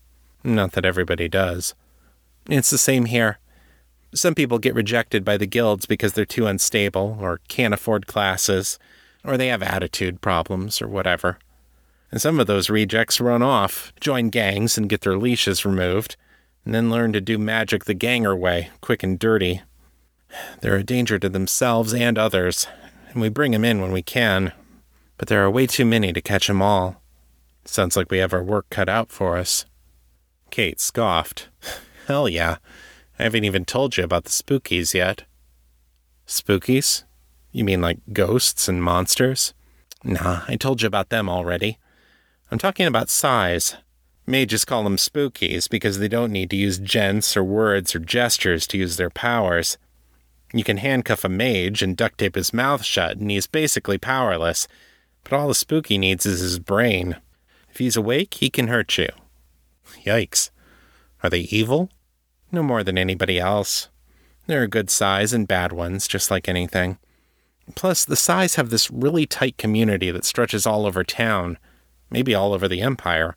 Not 0.44 0.72
that 0.72 0.84
everybody 0.84 1.28
does. 1.28 1.74
It's 2.48 2.70
the 2.70 2.78
same 2.78 3.06
here. 3.06 3.38
Some 4.14 4.34
people 4.34 4.58
get 4.58 4.74
rejected 4.74 5.24
by 5.24 5.36
the 5.36 5.46
guilds 5.46 5.84
because 5.84 6.14
they're 6.14 6.24
too 6.24 6.46
unstable 6.46 7.18
or 7.20 7.40
can't 7.48 7.74
afford 7.74 8.06
classes 8.06 8.78
or 9.24 9.36
they 9.36 9.48
have 9.48 9.62
attitude 9.62 10.20
problems, 10.20 10.80
or 10.80 10.88
whatever. 10.88 11.38
And 12.10 12.20
some 12.20 12.40
of 12.40 12.46
those 12.46 12.70
rejects 12.70 13.20
run 13.20 13.42
off, 13.42 13.92
join 14.00 14.30
gangs, 14.30 14.78
and 14.78 14.88
get 14.88 15.02
their 15.02 15.18
leashes 15.18 15.64
removed, 15.64 16.16
and 16.64 16.74
then 16.74 16.90
learn 16.90 17.12
to 17.12 17.20
do 17.20 17.36
magic 17.38 17.84
the 17.84 17.94
ganger 17.94 18.34
way, 18.34 18.70
quick 18.80 19.02
and 19.02 19.18
dirty. 19.18 19.62
They're 20.60 20.76
a 20.76 20.84
danger 20.84 21.18
to 21.18 21.28
themselves 21.28 21.92
and 21.92 22.18
others, 22.18 22.66
and 23.10 23.20
we 23.20 23.28
bring 23.28 23.54
'em 23.54 23.64
in 23.64 23.80
when 23.80 23.92
we 23.92 24.02
can, 24.02 24.52
but 25.16 25.28
there 25.28 25.44
are 25.44 25.50
way 25.50 25.66
too 25.66 25.84
many 25.84 26.12
to 26.12 26.20
catch 26.20 26.48
'em 26.48 26.62
all. 26.62 27.02
Sounds 27.64 27.96
like 27.96 28.10
we 28.10 28.18
have 28.18 28.32
our 28.32 28.42
work 28.42 28.66
cut 28.70 28.88
out 28.88 29.10
for 29.10 29.36
us. 29.36 29.66
Kate 30.50 30.80
scoffed. 30.80 31.48
Hell 32.06 32.28
yeah. 32.28 32.56
I 33.18 33.24
haven't 33.24 33.44
even 33.44 33.64
told 33.64 33.96
you 33.96 34.04
about 34.04 34.24
the 34.24 34.30
spookies 34.30 34.94
yet. 34.94 35.24
Spookies? 36.26 37.04
You 37.52 37.64
mean 37.64 37.80
like 37.80 37.98
ghosts 38.12 38.68
and 38.68 38.82
monsters? 38.82 39.54
Nah, 40.04 40.42
I 40.46 40.56
told 40.56 40.82
you 40.82 40.86
about 40.86 41.08
them 41.08 41.28
already. 41.28 41.78
I'm 42.50 42.58
talking 42.58 42.86
about 42.86 43.08
psis. 43.08 43.76
Mages 44.26 44.64
call 44.64 44.84
them 44.84 44.96
spookies 44.96 45.68
because 45.68 45.98
they 45.98 46.08
don't 46.08 46.32
need 46.32 46.50
to 46.50 46.56
use 46.56 46.78
gents 46.78 47.36
or 47.36 47.42
words 47.42 47.94
or 47.94 47.98
gestures 47.98 48.66
to 48.68 48.78
use 48.78 48.96
their 48.96 49.10
powers. 49.10 49.78
You 50.52 50.64
can 50.64 50.78
handcuff 50.78 51.24
a 51.24 51.28
mage 51.28 51.82
and 51.82 51.96
duct 51.96 52.18
tape 52.18 52.34
his 52.34 52.52
mouth 52.52 52.84
shut, 52.84 53.16
and 53.16 53.30
he's 53.30 53.46
basically 53.46 53.98
powerless. 53.98 54.68
But 55.24 55.32
all 55.32 55.48
the 55.48 55.54
spooky 55.54 55.98
needs 55.98 56.24
is 56.26 56.40
his 56.40 56.58
brain. 56.58 57.16
If 57.70 57.78
he's 57.78 57.96
awake, 57.96 58.34
he 58.34 58.50
can 58.50 58.68
hurt 58.68 58.96
you. 58.96 59.08
Yikes. 60.04 60.50
Are 61.22 61.30
they 61.30 61.40
evil? 61.40 61.90
No 62.50 62.62
more 62.62 62.82
than 62.82 62.96
anybody 62.96 63.38
else. 63.38 63.88
There 64.46 64.62
are 64.62 64.66
good 64.66 64.88
psis 64.88 65.34
and 65.34 65.46
bad 65.46 65.72
ones, 65.72 66.08
just 66.08 66.30
like 66.30 66.48
anything. 66.48 66.98
Plus, 67.74 68.04
the 68.04 68.16
Psis 68.16 68.56
have 68.56 68.70
this 68.70 68.90
really 68.90 69.26
tight 69.26 69.58
community 69.58 70.10
that 70.10 70.24
stretches 70.24 70.66
all 70.66 70.86
over 70.86 71.04
town, 71.04 71.58
maybe 72.10 72.34
all 72.34 72.52
over 72.52 72.68
the 72.68 72.80
Empire. 72.80 73.36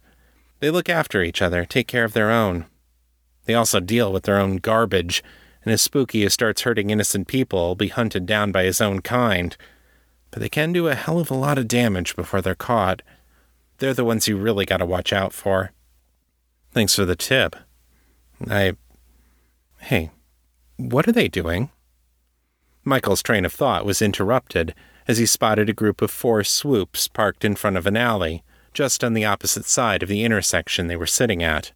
They 0.59 0.69
look 0.69 0.89
after 0.89 1.23
each 1.23 1.41
other, 1.41 1.65
take 1.65 1.87
care 1.87 2.05
of 2.05 2.13
their 2.13 2.31
own. 2.31 2.65
They 3.45 3.53
also 3.53 3.79
deal 3.79 4.13
with 4.13 4.23
their 4.23 4.37
own 4.37 4.57
garbage, 4.57 5.23
and 5.63 5.73
as 5.73 5.81
spooky 5.81 6.23
as 6.23 6.33
starts 6.33 6.61
hurting 6.61 6.89
innocent 6.89 7.27
people 7.27 7.59
will 7.59 7.75
be 7.75 7.89
hunted 7.89 8.25
down 8.25 8.51
by 8.51 8.63
his 8.63 8.79
own 8.79 9.01
kind. 9.01 9.57
But 10.29 10.41
they 10.41 10.49
can 10.49 10.71
do 10.71 10.87
a 10.87 10.95
hell 10.95 11.19
of 11.19 11.29
a 11.29 11.35
lot 11.35 11.57
of 11.57 11.67
damage 11.67 12.15
before 12.15 12.41
they're 12.41 12.55
caught. 12.55 13.01
They're 13.79 13.93
the 13.93 14.05
ones 14.05 14.27
you 14.27 14.37
really 14.37 14.65
gotta 14.65 14.85
watch 14.85 15.11
out 15.11 15.33
for. 15.33 15.71
Thanks 16.71 16.95
for 16.95 17.05
the 17.05 17.15
tip. 17.15 17.55
I. 18.49 18.75
Hey, 19.79 20.11
what 20.77 21.07
are 21.07 21.11
they 21.11 21.27
doing? 21.27 21.69
Michael's 22.83 23.21
train 23.21 23.45
of 23.45 23.53
thought 23.53 23.85
was 23.85 24.01
interrupted 24.01 24.73
as 25.07 25.17
he 25.17 25.25
spotted 25.25 25.69
a 25.69 25.73
group 25.73 26.01
of 26.01 26.09
four 26.09 26.43
swoops 26.43 27.07
parked 27.07 27.43
in 27.43 27.55
front 27.55 27.77
of 27.77 27.85
an 27.85 27.97
alley, 27.97 28.43
just 28.73 29.03
on 29.03 29.13
the 29.13 29.25
opposite 29.25 29.65
side 29.65 30.01
of 30.01 30.09
the 30.09 30.23
intersection 30.23 30.87
they 30.87 30.95
were 30.95 31.05
sitting 31.05 31.43
at. 31.43 31.73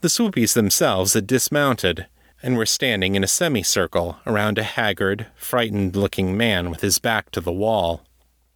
The 0.00 0.08
swoopies 0.08 0.54
themselves 0.54 1.14
had 1.14 1.26
dismounted 1.26 2.06
and 2.42 2.56
were 2.56 2.66
standing 2.66 3.14
in 3.14 3.24
a 3.24 3.28
semicircle 3.28 4.18
around 4.26 4.58
a 4.58 4.62
haggard, 4.62 5.26
frightened 5.36 5.96
looking 5.96 6.36
man 6.36 6.70
with 6.70 6.80
his 6.80 6.98
back 6.98 7.30
to 7.32 7.40
the 7.40 7.52
wall. 7.52 8.06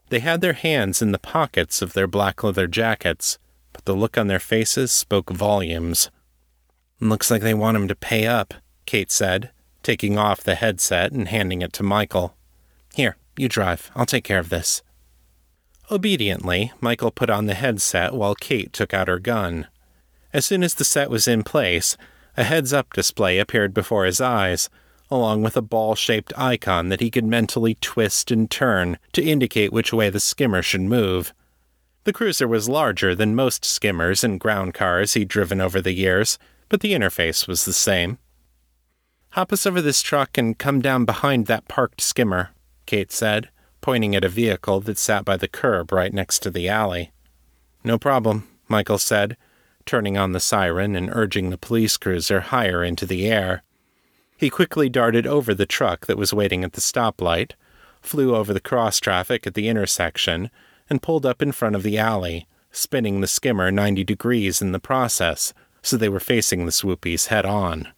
They 0.08 0.20
had 0.20 0.40
their 0.40 0.52
hands 0.52 1.02
in 1.02 1.12
the 1.12 1.18
pockets 1.18 1.82
of 1.82 1.92
their 1.92 2.06
black 2.06 2.42
leather 2.42 2.66
jackets, 2.66 3.38
but 3.72 3.85
the 3.85 3.94
look 3.94 4.18
on 4.18 4.26
their 4.26 4.40
faces 4.40 4.92
spoke 4.92 5.30
volumes. 5.30 6.11
Looks 7.00 7.30
like 7.30 7.42
they 7.42 7.54
want 7.54 7.76
him 7.76 7.88
to 7.88 7.94
pay 7.94 8.26
up, 8.26 8.54
Kate 8.87 9.11
said, 9.11 9.50
taking 9.82 10.18
off 10.18 10.42
the 10.42 10.54
headset 10.54 11.12
and 11.12 11.28
handing 11.28 11.62
it 11.62 11.72
to 11.74 11.82
Michael. 11.82 12.37
Here, 12.94 13.16
you 13.37 13.48
drive. 13.48 13.90
I'll 13.96 14.06
take 14.06 14.24
care 14.24 14.38
of 14.38 14.50
this. 14.50 14.82
Obediently, 15.90 16.72
Michael 16.80 17.11
put 17.11 17.30
on 17.30 17.46
the 17.46 17.54
headset 17.54 18.14
while 18.14 18.35
Kate 18.35 18.72
took 18.72 18.94
out 18.94 19.08
her 19.08 19.18
gun. 19.18 19.66
As 20.32 20.46
soon 20.46 20.62
as 20.62 20.74
the 20.74 20.85
set 20.85 21.11
was 21.11 21.28
in 21.28 21.42
place, 21.42 21.96
a 22.37 22.44
heads 22.44 22.72
up 22.72 22.92
display 22.92 23.38
appeared 23.38 23.74
before 23.74 24.04
his 24.04 24.20
eyes, 24.20 24.70
along 25.11 25.42
with 25.42 25.56
a 25.56 25.62
ball 25.62 25.94
shaped 25.94 26.32
icon 26.38 26.88
that 26.88 27.00
he 27.00 27.11
could 27.11 27.26
mentally 27.26 27.74
twist 27.80 28.30
and 28.30 28.50
turn 28.50 28.98
to 29.12 29.22
indicate 29.22 29.72
which 29.72 29.92
way 29.92 30.08
the 30.08 30.20
skimmer 30.20 30.62
should 30.62 30.80
move. 30.80 31.35
The 32.04 32.12
cruiser 32.12 32.48
was 32.48 32.68
larger 32.68 33.14
than 33.14 33.36
most 33.36 33.64
skimmers 33.64 34.24
and 34.24 34.40
ground 34.40 34.74
cars 34.74 35.14
he'd 35.14 35.28
driven 35.28 35.60
over 35.60 35.80
the 35.80 35.92
years, 35.92 36.38
but 36.68 36.80
the 36.80 36.94
interface 36.94 37.46
was 37.46 37.64
the 37.64 37.72
same. 37.72 38.18
Hop 39.30 39.52
us 39.52 39.66
over 39.66 39.80
this 39.80 40.02
truck 40.02 40.36
and 40.36 40.58
come 40.58 40.80
down 40.80 41.04
behind 41.04 41.46
that 41.46 41.68
parked 41.68 42.00
skimmer, 42.00 42.50
Kate 42.86 43.12
said, 43.12 43.50
pointing 43.80 44.16
at 44.16 44.24
a 44.24 44.28
vehicle 44.28 44.80
that 44.80 44.98
sat 44.98 45.24
by 45.24 45.36
the 45.36 45.48
curb 45.48 45.92
right 45.92 46.12
next 46.12 46.40
to 46.40 46.50
the 46.50 46.68
alley. 46.68 47.12
No 47.84 47.98
problem, 47.98 48.48
Michael 48.68 48.98
said, 48.98 49.36
turning 49.86 50.18
on 50.18 50.32
the 50.32 50.40
siren 50.40 50.96
and 50.96 51.10
urging 51.12 51.50
the 51.50 51.58
police 51.58 51.96
cruiser 51.96 52.40
higher 52.40 52.82
into 52.82 53.06
the 53.06 53.30
air. 53.30 53.62
He 54.36 54.50
quickly 54.50 54.88
darted 54.88 55.26
over 55.26 55.54
the 55.54 55.66
truck 55.66 56.06
that 56.06 56.18
was 56.18 56.34
waiting 56.34 56.64
at 56.64 56.72
the 56.72 56.80
stoplight, 56.80 57.52
flew 58.00 58.34
over 58.34 58.52
the 58.52 58.60
cross 58.60 58.98
traffic 58.98 59.46
at 59.46 59.54
the 59.54 59.68
intersection, 59.68 60.50
and 60.88 61.02
pulled 61.02 61.26
up 61.26 61.42
in 61.42 61.52
front 61.52 61.76
of 61.76 61.82
the 61.82 61.98
alley, 61.98 62.46
spinning 62.70 63.20
the 63.20 63.26
skimmer 63.26 63.70
90 63.70 64.04
degrees 64.04 64.62
in 64.62 64.72
the 64.72 64.80
process, 64.80 65.52
so 65.82 65.96
they 65.96 66.08
were 66.08 66.20
facing 66.20 66.64
the 66.64 66.72
swoopies 66.72 67.26
head 67.26 67.44
on. 67.44 67.88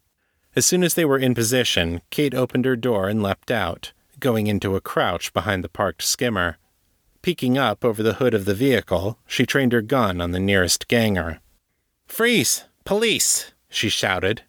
As 0.56 0.64
soon 0.66 0.84
as 0.84 0.94
they 0.94 1.04
were 1.04 1.18
in 1.18 1.34
position, 1.34 2.00
Kate 2.10 2.34
opened 2.34 2.64
her 2.64 2.76
door 2.76 3.08
and 3.08 3.22
leapt 3.22 3.50
out, 3.50 3.92
going 4.20 4.46
into 4.46 4.76
a 4.76 4.80
crouch 4.80 5.32
behind 5.32 5.64
the 5.64 5.68
parked 5.68 6.02
skimmer. 6.02 6.58
Peeking 7.22 7.58
up 7.58 7.84
over 7.84 8.02
the 8.02 8.14
hood 8.14 8.34
of 8.34 8.44
the 8.44 8.54
vehicle, 8.54 9.18
she 9.26 9.46
trained 9.46 9.72
her 9.72 9.82
gun 9.82 10.20
on 10.20 10.30
the 10.30 10.40
nearest 10.40 10.88
ganger. 10.88 11.40
Freeze! 12.06 12.64
Police! 12.84 13.52
she 13.68 13.88
shouted. 13.88 14.42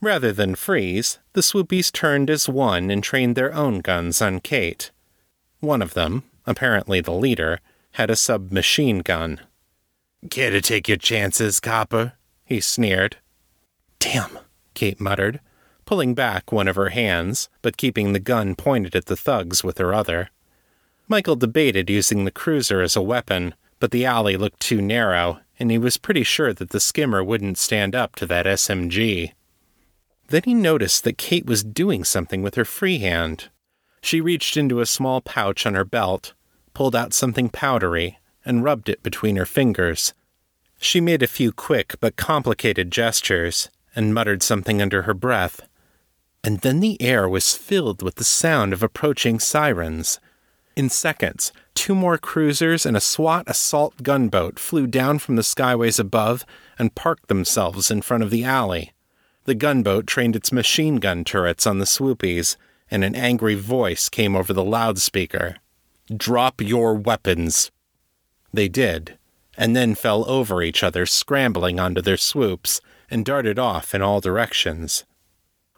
Rather 0.00 0.32
than 0.32 0.56
freeze, 0.56 1.20
the 1.34 1.42
swoopies 1.42 1.92
turned 1.92 2.28
as 2.28 2.48
one 2.48 2.90
and 2.90 3.04
trained 3.04 3.36
their 3.36 3.54
own 3.54 3.78
guns 3.78 4.20
on 4.20 4.40
Kate. 4.40 4.90
One 5.60 5.80
of 5.80 5.94
them, 5.94 6.24
apparently 6.46 7.00
the 7.00 7.12
leader, 7.12 7.60
had 7.92 8.10
a 8.10 8.16
submachine 8.16 9.00
gun. 9.00 9.40
Care 10.30 10.50
to 10.50 10.60
take 10.60 10.88
your 10.88 10.96
chances, 10.96 11.60
copper? 11.60 12.14
he 12.44 12.60
sneered. 12.60 13.16
Damn, 13.98 14.38
Kate 14.74 15.00
muttered, 15.00 15.40
pulling 15.84 16.14
back 16.14 16.52
one 16.52 16.68
of 16.68 16.76
her 16.76 16.90
hands, 16.90 17.48
but 17.60 17.76
keeping 17.76 18.12
the 18.12 18.20
gun 18.20 18.54
pointed 18.54 18.94
at 18.94 19.06
the 19.06 19.16
thugs 19.16 19.62
with 19.62 19.78
her 19.78 19.94
other. 19.94 20.30
Michael 21.08 21.36
debated 21.36 21.90
using 21.90 22.24
the 22.24 22.30
cruiser 22.30 22.80
as 22.80 22.96
a 22.96 23.02
weapon, 23.02 23.54
but 23.78 23.90
the 23.90 24.04
alley 24.04 24.36
looked 24.36 24.60
too 24.60 24.80
narrow, 24.80 25.40
and 25.58 25.70
he 25.70 25.78
was 25.78 25.96
pretty 25.96 26.22
sure 26.22 26.52
that 26.52 26.70
the 26.70 26.80
skimmer 26.80 27.22
wouldn't 27.22 27.58
stand 27.58 27.94
up 27.94 28.16
to 28.16 28.26
that 28.26 28.46
SMG. 28.46 29.32
Then 30.28 30.42
he 30.44 30.54
noticed 30.54 31.04
that 31.04 31.18
Kate 31.18 31.46
was 31.46 31.62
doing 31.62 32.04
something 32.04 32.42
with 32.42 32.54
her 32.54 32.64
free 32.64 32.98
hand. 32.98 33.50
She 34.02 34.20
reached 34.20 34.56
into 34.56 34.80
a 34.80 34.86
small 34.86 35.20
pouch 35.20 35.64
on 35.64 35.74
her 35.74 35.84
belt, 35.84 36.34
pulled 36.74 36.94
out 36.94 37.14
something 37.14 37.48
powdery, 37.48 38.18
and 38.44 38.64
rubbed 38.64 38.88
it 38.88 39.02
between 39.02 39.36
her 39.36 39.46
fingers. 39.46 40.12
She 40.78 41.00
made 41.00 41.22
a 41.22 41.28
few 41.28 41.52
quick 41.52 41.94
but 42.00 42.16
complicated 42.16 42.90
gestures, 42.90 43.70
and 43.94 44.12
muttered 44.12 44.42
something 44.42 44.82
under 44.82 45.02
her 45.02 45.14
breath. 45.14 45.62
And 46.42 46.60
then 46.60 46.80
the 46.80 47.00
air 47.00 47.28
was 47.28 47.54
filled 47.54 48.02
with 48.02 48.16
the 48.16 48.24
sound 48.24 48.72
of 48.72 48.82
approaching 48.82 49.38
sirens. 49.38 50.18
In 50.74 50.88
seconds, 50.88 51.52
two 51.74 51.94
more 51.94 52.18
cruisers 52.18 52.84
and 52.84 52.96
a 52.96 53.00
SWAT 53.00 53.44
assault 53.46 54.02
gunboat 54.02 54.58
flew 54.58 54.86
down 54.86 55.18
from 55.18 55.36
the 55.36 55.42
skyways 55.42 56.00
above 56.00 56.44
and 56.78 56.94
parked 56.94 57.28
themselves 57.28 57.90
in 57.90 58.02
front 58.02 58.22
of 58.22 58.30
the 58.30 58.44
alley. 58.44 58.92
The 59.44 59.54
gunboat 59.54 60.06
trained 60.06 60.34
its 60.34 60.50
machine 60.50 60.96
gun 60.96 61.24
turrets 61.24 61.66
on 61.66 61.78
the 61.78 61.84
swoopies, 61.84 62.56
and 62.92 63.02
an 63.02 63.14
angry 63.16 63.54
voice 63.54 64.10
came 64.10 64.36
over 64.36 64.52
the 64.52 64.62
loudspeaker 64.62 65.56
Drop 66.14 66.60
your 66.60 66.94
weapons! 66.94 67.70
They 68.52 68.68
did, 68.68 69.16
and 69.56 69.74
then 69.74 69.94
fell 69.94 70.28
over 70.28 70.62
each 70.62 70.82
other, 70.82 71.06
scrambling 71.06 71.80
onto 71.80 72.02
their 72.02 72.18
swoops, 72.18 72.82
and 73.10 73.24
darted 73.24 73.58
off 73.58 73.94
in 73.94 74.02
all 74.02 74.20
directions. 74.20 75.04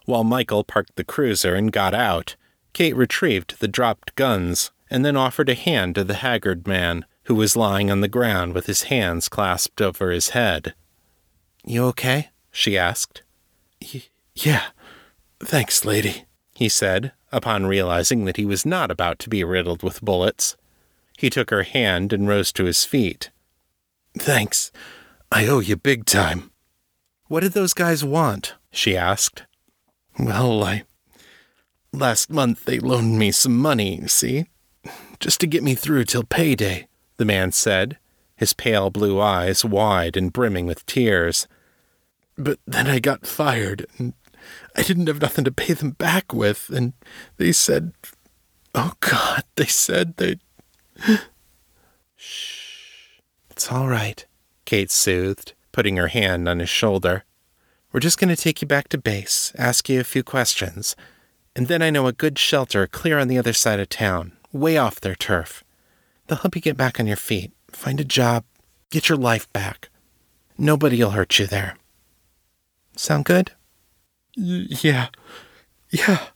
While 0.07 0.25
Michael 0.25 0.65
parked 0.65 0.97
the 0.97 1.05
cruiser 1.05 1.55
and 1.55 1.71
got 1.71 1.95
out, 1.95 2.35
Kate 2.73 2.97
retrieved 2.97 3.61
the 3.61 3.69
dropped 3.69 4.17
guns 4.17 4.73
and 4.91 5.05
then 5.05 5.17
offered 5.17 5.49
a 5.49 5.55
hand 5.55 5.95
to 5.95 6.03
the 6.03 6.15
haggard 6.15 6.67
man 6.67 7.05
who 7.25 7.37
was 7.37 7.57
lying 7.57 7.93
on 7.93 8.01
the 8.01 8.09
ground 8.09 8.55
with 8.55 8.67
his 8.67 8.85
hands 8.85 9.29
clasped 9.29 9.81
over 9.81 10.11
his 10.11 10.31
head. 10.31 10.75
You 11.65 11.85
okay? 11.87 12.31
she 12.51 12.77
asked. 12.77 13.23
Y- 13.81 14.03
yeah. 14.35 14.65
Thanks, 15.41 15.85
lady, 15.85 16.25
he 16.55 16.69
said, 16.69 17.13
upon 17.33 17.67
realizing 17.67 18.25
that 18.25 18.37
he 18.37 18.45
was 18.45 18.65
not 18.65 18.91
about 18.91 19.19
to 19.21 19.29
be 19.29 19.43
riddled 19.43 19.83
with 19.83 20.03
bullets. 20.03 20.57
He 21.19 21.31
took 21.31 21.51
her 21.51 21.65
hand 21.65 22.13
and 22.13 22.29
rose 22.29 22.53
to 22.53 22.65
his 22.65 22.85
feet. 22.85 23.31
Thanks. 24.17 24.71
I 25.33 25.47
owe 25.47 25.59
you 25.59 25.77
big 25.77 26.07
time. 26.07 26.51
What 27.27 27.41
did 27.41 27.53
those 27.53 27.75
guys 27.75 28.05
want? 28.05 28.55
she 28.71 28.97
asked. 28.97 29.45
Well, 30.19 30.63
I. 30.63 30.85
Last 31.93 32.31
month 32.31 32.65
they 32.65 32.79
loaned 32.79 33.19
me 33.19 33.33
some 33.33 33.57
money, 33.57 34.07
see? 34.07 34.47
Just 35.19 35.41
to 35.41 35.47
get 35.47 35.63
me 35.63 35.75
through 35.75 36.05
till 36.05 36.25
payday, 36.25 36.87
the 37.17 37.25
man 37.25 37.51
said, 37.53 37.99
his 38.37 38.53
pale 38.53 38.91
blue 38.91 39.21
eyes 39.21 39.65
wide 39.65 40.17
and 40.17 40.33
brimming 40.33 40.67
with 40.67 40.87
tears. 40.87 41.47
But 42.37 42.59
then 42.67 42.87
I 42.87 42.99
got 42.99 43.27
fired, 43.27 43.87
and 43.97 44.13
I 44.75 44.83
didn't 44.83 45.07
have 45.07 45.21
nothing 45.21 45.45
to 45.45 45.53
pay 45.53 45.73
them 45.73 45.93
back 45.93 46.33
with, 46.33 46.69
and 46.71 46.95
they 47.37 47.53
said, 47.53 47.93
Oh 48.75 48.93
God, 49.01 49.45
they 49.57 49.67
said 49.67 50.17
they. 50.17 50.39
Shh. 52.17 53.21
It's 53.51 53.71
all 53.71 53.89
right, 53.89 54.27
Kate 54.65 54.91
soothed, 54.91 55.53
putting 55.71 55.97
her 55.97 56.09
hand 56.09 56.49
on 56.49 56.59
his 56.59 56.69
shoulder. 56.69 57.25
We're 57.93 58.01
just 58.01 58.19
going 58.19 58.35
to 58.35 58.43
take 58.43 58.61
you 58.61 58.67
back 58.67 58.89
to 58.89 58.99
base, 58.99 59.53
ask 59.57 59.89
you 59.89 60.01
a 60.01 60.05
few 60.05 60.25
questions, 60.25 60.97
and 61.55 61.69
then 61.69 61.81
I 61.81 61.91
know 61.91 62.09
a 62.09 62.13
good 62.13 62.37
shelter 62.37 62.89
clear 62.89 63.21
on 63.21 63.29
the 63.29 63.39
other 63.39 63.53
side 63.53 63.79
of 63.79 63.89
town, 63.89 64.33
way 64.53 64.77
off 64.77 65.01
their 65.01 65.15
turf. 65.15 65.63
They'll 66.27 66.39
help 66.39 66.57
you 66.57 66.63
get 66.63 66.77
back 66.77 66.99
on 66.99 67.07
your 67.07 67.17
feet, 67.17 67.53
find 67.71 68.01
a 68.01 68.05
job, 68.05 68.45
get 68.91 69.09
your 69.09 69.19
life 69.19 69.53
back. 69.53 69.89
Nobody'll 70.59 71.11
hurt 71.11 71.39
you 71.39 71.47
there. 71.47 71.77
Sound 72.97 73.25
good? 73.25 73.53
Yeah. 74.37 75.09
Yeah. 75.91 76.27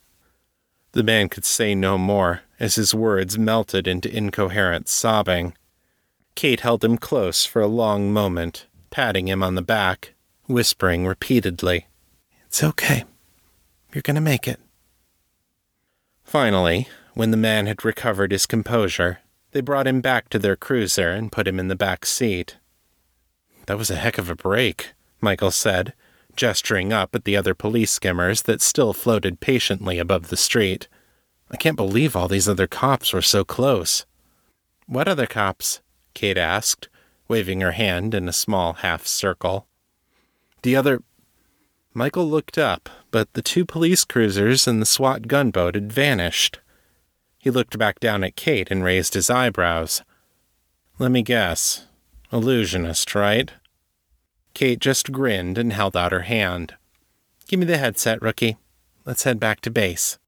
The 0.92 1.02
man 1.02 1.28
could 1.28 1.44
say 1.44 1.74
no 1.74 1.98
more 1.98 2.42
as 2.58 2.76
his 2.76 2.94
words 2.94 3.38
melted 3.38 3.86
into 3.86 4.14
incoherent 4.14 4.88
sobbing. 4.88 5.54
Kate 6.34 6.60
held 6.60 6.84
him 6.84 6.96
close 6.96 7.44
for 7.44 7.60
a 7.60 7.66
long 7.66 8.12
moment, 8.12 8.66
patting 8.90 9.28
him 9.28 9.42
on 9.42 9.54
the 9.54 9.62
back 9.62 10.14
whispering 10.48 11.06
repeatedly, 11.06 11.86
It's 12.46 12.64
okay. 12.64 13.04
You're 13.92 14.02
going 14.02 14.14
to 14.16 14.20
make 14.20 14.48
it. 14.48 14.58
Finally, 16.24 16.88
when 17.14 17.30
the 17.30 17.36
man 17.36 17.66
had 17.66 17.84
recovered 17.84 18.32
his 18.32 18.46
composure, 18.46 19.18
they 19.52 19.60
brought 19.60 19.86
him 19.86 20.00
back 20.00 20.28
to 20.30 20.38
their 20.38 20.56
cruiser 20.56 21.10
and 21.10 21.32
put 21.32 21.46
him 21.46 21.60
in 21.60 21.68
the 21.68 21.76
back 21.76 22.06
seat. 22.06 22.56
That 23.66 23.78
was 23.78 23.90
a 23.90 23.96
heck 23.96 24.18
of 24.18 24.30
a 24.30 24.34
break, 24.34 24.92
Michael 25.20 25.50
said, 25.50 25.94
gesturing 26.38 26.92
up 26.92 27.16
at 27.16 27.24
the 27.24 27.36
other 27.36 27.52
police 27.52 27.90
skimmers 27.90 28.42
that 28.42 28.62
still 28.62 28.92
floated 28.92 29.40
patiently 29.40 29.98
above 29.98 30.28
the 30.28 30.36
street. 30.36 30.86
I 31.50 31.56
can't 31.56 31.76
believe 31.76 32.14
all 32.14 32.28
these 32.28 32.48
other 32.48 32.68
cops 32.68 33.12
were 33.12 33.22
so 33.22 33.44
close. 33.44 34.06
What 34.86 35.08
other 35.08 35.26
cops? 35.26 35.80
Kate 36.14 36.38
asked, 36.38 36.88
waving 37.26 37.60
her 37.60 37.72
hand 37.72 38.14
in 38.14 38.28
a 38.28 38.32
small 38.32 38.74
half 38.74 39.04
circle. 39.04 39.66
The 40.62 40.76
other. 40.76 41.02
Michael 41.92 42.28
looked 42.28 42.56
up, 42.56 42.88
but 43.10 43.32
the 43.32 43.42
two 43.42 43.64
police 43.64 44.04
cruisers 44.04 44.68
and 44.68 44.80
the 44.80 44.86
SWAT 44.86 45.26
gunboat 45.26 45.74
had 45.74 45.92
vanished. 45.92 46.60
He 47.38 47.50
looked 47.50 47.76
back 47.76 47.98
down 47.98 48.22
at 48.22 48.36
Kate 48.36 48.70
and 48.70 48.84
raised 48.84 49.14
his 49.14 49.28
eyebrows. 49.28 50.02
Let 51.00 51.10
me 51.10 51.22
guess. 51.22 51.86
Illusionist, 52.32 53.16
right? 53.16 53.52
Kate 54.58 54.80
just 54.80 55.12
grinned 55.12 55.56
and 55.56 55.72
held 55.72 55.96
out 55.96 56.10
her 56.10 56.22
hand. 56.22 56.74
Give 57.46 57.60
me 57.60 57.66
the 57.66 57.78
headset, 57.78 58.20
rookie. 58.20 58.56
Let's 59.04 59.22
head 59.22 59.38
back 59.38 59.60
to 59.60 59.70
base. 59.70 60.18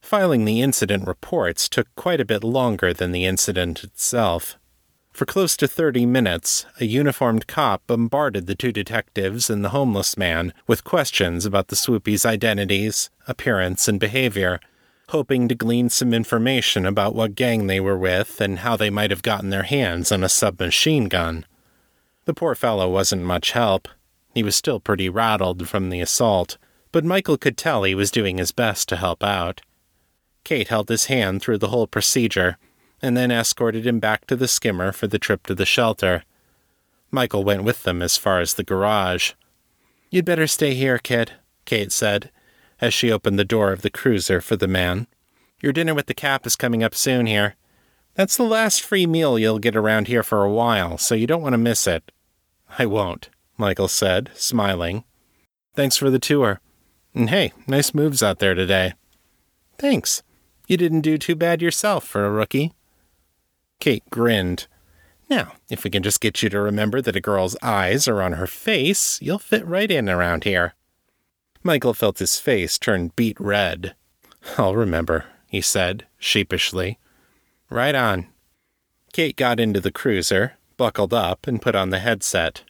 Filing 0.00 0.44
the 0.44 0.60
incident 0.60 1.08
reports 1.08 1.68
took 1.68 1.92
quite 1.96 2.20
a 2.20 2.24
bit 2.24 2.44
longer 2.44 2.94
than 2.94 3.10
the 3.10 3.24
incident 3.24 3.82
itself. 3.82 4.56
For 5.12 5.26
close 5.26 5.56
to 5.56 5.66
30 5.66 6.06
minutes, 6.06 6.66
a 6.78 6.84
uniformed 6.84 7.48
cop 7.48 7.84
bombarded 7.88 8.46
the 8.46 8.54
two 8.54 8.70
detectives 8.70 9.50
and 9.50 9.64
the 9.64 9.70
homeless 9.70 10.16
man 10.16 10.54
with 10.68 10.84
questions 10.84 11.44
about 11.44 11.66
the 11.66 11.74
swoopy's 11.74 12.24
identities, 12.24 13.10
appearance, 13.26 13.88
and 13.88 13.98
behavior, 13.98 14.60
hoping 15.12 15.46
to 15.46 15.54
glean 15.54 15.90
some 15.90 16.14
information 16.14 16.86
about 16.86 17.14
what 17.14 17.34
gang 17.34 17.66
they 17.66 17.78
were 17.78 17.98
with 17.98 18.40
and 18.40 18.60
how 18.60 18.76
they 18.78 18.88
might 18.88 19.10
have 19.10 19.22
gotten 19.22 19.50
their 19.50 19.64
hands 19.64 20.10
on 20.10 20.24
a 20.24 20.28
submachine 20.28 21.04
gun. 21.04 21.44
The 22.24 22.32
poor 22.32 22.54
fellow 22.54 22.90
wasn't 22.90 23.22
much 23.22 23.52
help. 23.52 23.88
He 24.34 24.42
was 24.42 24.56
still 24.56 24.80
pretty 24.80 25.10
rattled 25.10 25.68
from 25.68 25.90
the 25.90 26.00
assault, 26.00 26.56
but 26.92 27.04
Michael 27.04 27.36
could 27.36 27.58
tell 27.58 27.82
he 27.82 27.94
was 27.94 28.10
doing 28.10 28.38
his 28.38 28.52
best 28.52 28.88
to 28.88 28.96
help 28.96 29.22
out. 29.22 29.60
Kate 30.44 30.68
held 30.68 30.88
his 30.88 31.04
hand 31.04 31.42
through 31.42 31.58
the 31.58 31.68
whole 31.68 31.86
procedure 31.86 32.56
and 33.02 33.14
then 33.14 33.30
escorted 33.30 33.86
him 33.86 34.00
back 34.00 34.26
to 34.26 34.34
the 34.34 34.48
skimmer 34.48 34.92
for 34.92 35.08
the 35.08 35.18
trip 35.18 35.46
to 35.46 35.54
the 35.54 35.66
shelter. 35.66 36.24
Michael 37.10 37.44
went 37.44 37.64
with 37.64 37.82
them 37.82 38.00
as 38.00 38.16
far 38.16 38.40
as 38.40 38.54
the 38.54 38.64
garage. 38.64 39.32
You'd 40.08 40.24
better 40.24 40.46
stay 40.46 40.72
here, 40.72 40.96
kid, 40.96 41.32
Kate 41.66 41.92
said, 41.92 42.30
as 42.82 42.92
she 42.92 43.12
opened 43.12 43.38
the 43.38 43.44
door 43.44 43.72
of 43.72 43.82
the 43.82 43.90
cruiser 43.90 44.40
for 44.40 44.56
the 44.56 44.66
man. 44.66 45.06
Your 45.62 45.72
dinner 45.72 45.94
with 45.94 46.06
the 46.06 46.14
cap 46.14 46.44
is 46.44 46.56
coming 46.56 46.82
up 46.82 46.96
soon 46.96 47.26
here. 47.26 47.54
That's 48.14 48.36
the 48.36 48.42
last 48.42 48.82
free 48.82 49.06
meal 49.06 49.38
you'll 49.38 49.60
get 49.60 49.76
around 49.76 50.08
here 50.08 50.24
for 50.24 50.42
a 50.42 50.50
while, 50.50 50.98
so 50.98 51.14
you 51.14 51.28
don't 51.28 51.40
want 51.40 51.52
to 51.52 51.58
miss 51.58 51.86
it. 51.86 52.10
I 52.78 52.86
won't, 52.86 53.30
Michael 53.56 53.86
said, 53.86 54.30
smiling. 54.34 55.04
Thanks 55.74 55.96
for 55.96 56.10
the 56.10 56.18
tour. 56.18 56.60
And 57.14 57.30
hey, 57.30 57.52
nice 57.68 57.94
moves 57.94 58.22
out 58.22 58.40
there 58.40 58.54
today. 58.54 58.94
Thanks. 59.78 60.24
You 60.66 60.76
didn't 60.76 61.02
do 61.02 61.16
too 61.18 61.36
bad 61.36 61.62
yourself 61.62 62.04
for 62.04 62.26
a 62.26 62.30
rookie. 62.30 62.72
Kate 63.78 64.04
grinned. 64.10 64.66
Now, 65.30 65.52
if 65.70 65.84
we 65.84 65.90
can 65.90 66.02
just 66.02 66.20
get 66.20 66.42
you 66.42 66.48
to 66.48 66.60
remember 66.60 67.00
that 67.00 67.16
a 67.16 67.20
girl's 67.20 67.56
eyes 67.62 68.08
are 68.08 68.20
on 68.20 68.32
her 68.32 68.46
face, 68.48 69.20
you'll 69.22 69.38
fit 69.38 69.64
right 69.66 69.90
in 69.90 70.08
around 70.08 70.44
here. 70.44 70.74
Michael 71.62 71.94
felt 71.94 72.18
his 72.18 72.38
face 72.38 72.78
turn 72.78 73.12
beet 73.14 73.38
red. 73.40 73.94
I'll 74.58 74.74
remember, 74.74 75.26
he 75.46 75.60
said, 75.60 76.06
sheepishly. 76.18 76.98
Right 77.70 77.94
on. 77.94 78.26
Kate 79.12 79.36
got 79.36 79.60
into 79.60 79.80
the 79.80 79.92
cruiser, 79.92 80.54
buckled 80.76 81.14
up, 81.14 81.46
and 81.46 81.62
put 81.62 81.74
on 81.74 81.90
the 81.90 82.00
headset. 82.00 82.62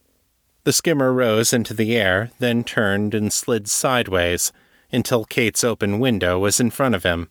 The 0.65 0.73
skimmer 0.73 1.13
rose 1.13 1.53
into 1.53 1.75
the 1.75 1.97
air, 1.97 2.31
then 2.39 2.63
turned 2.65 3.15
and 3.15 3.33
slid 3.33 3.69
sideways 3.69 4.53
until 4.93 5.25
Kate's 5.25 5.65
open 5.65 5.99
window 5.99 6.39
was 6.39 6.61
in 6.61 6.71
front 6.71 6.95
of 6.95 7.03
him. 7.03 7.31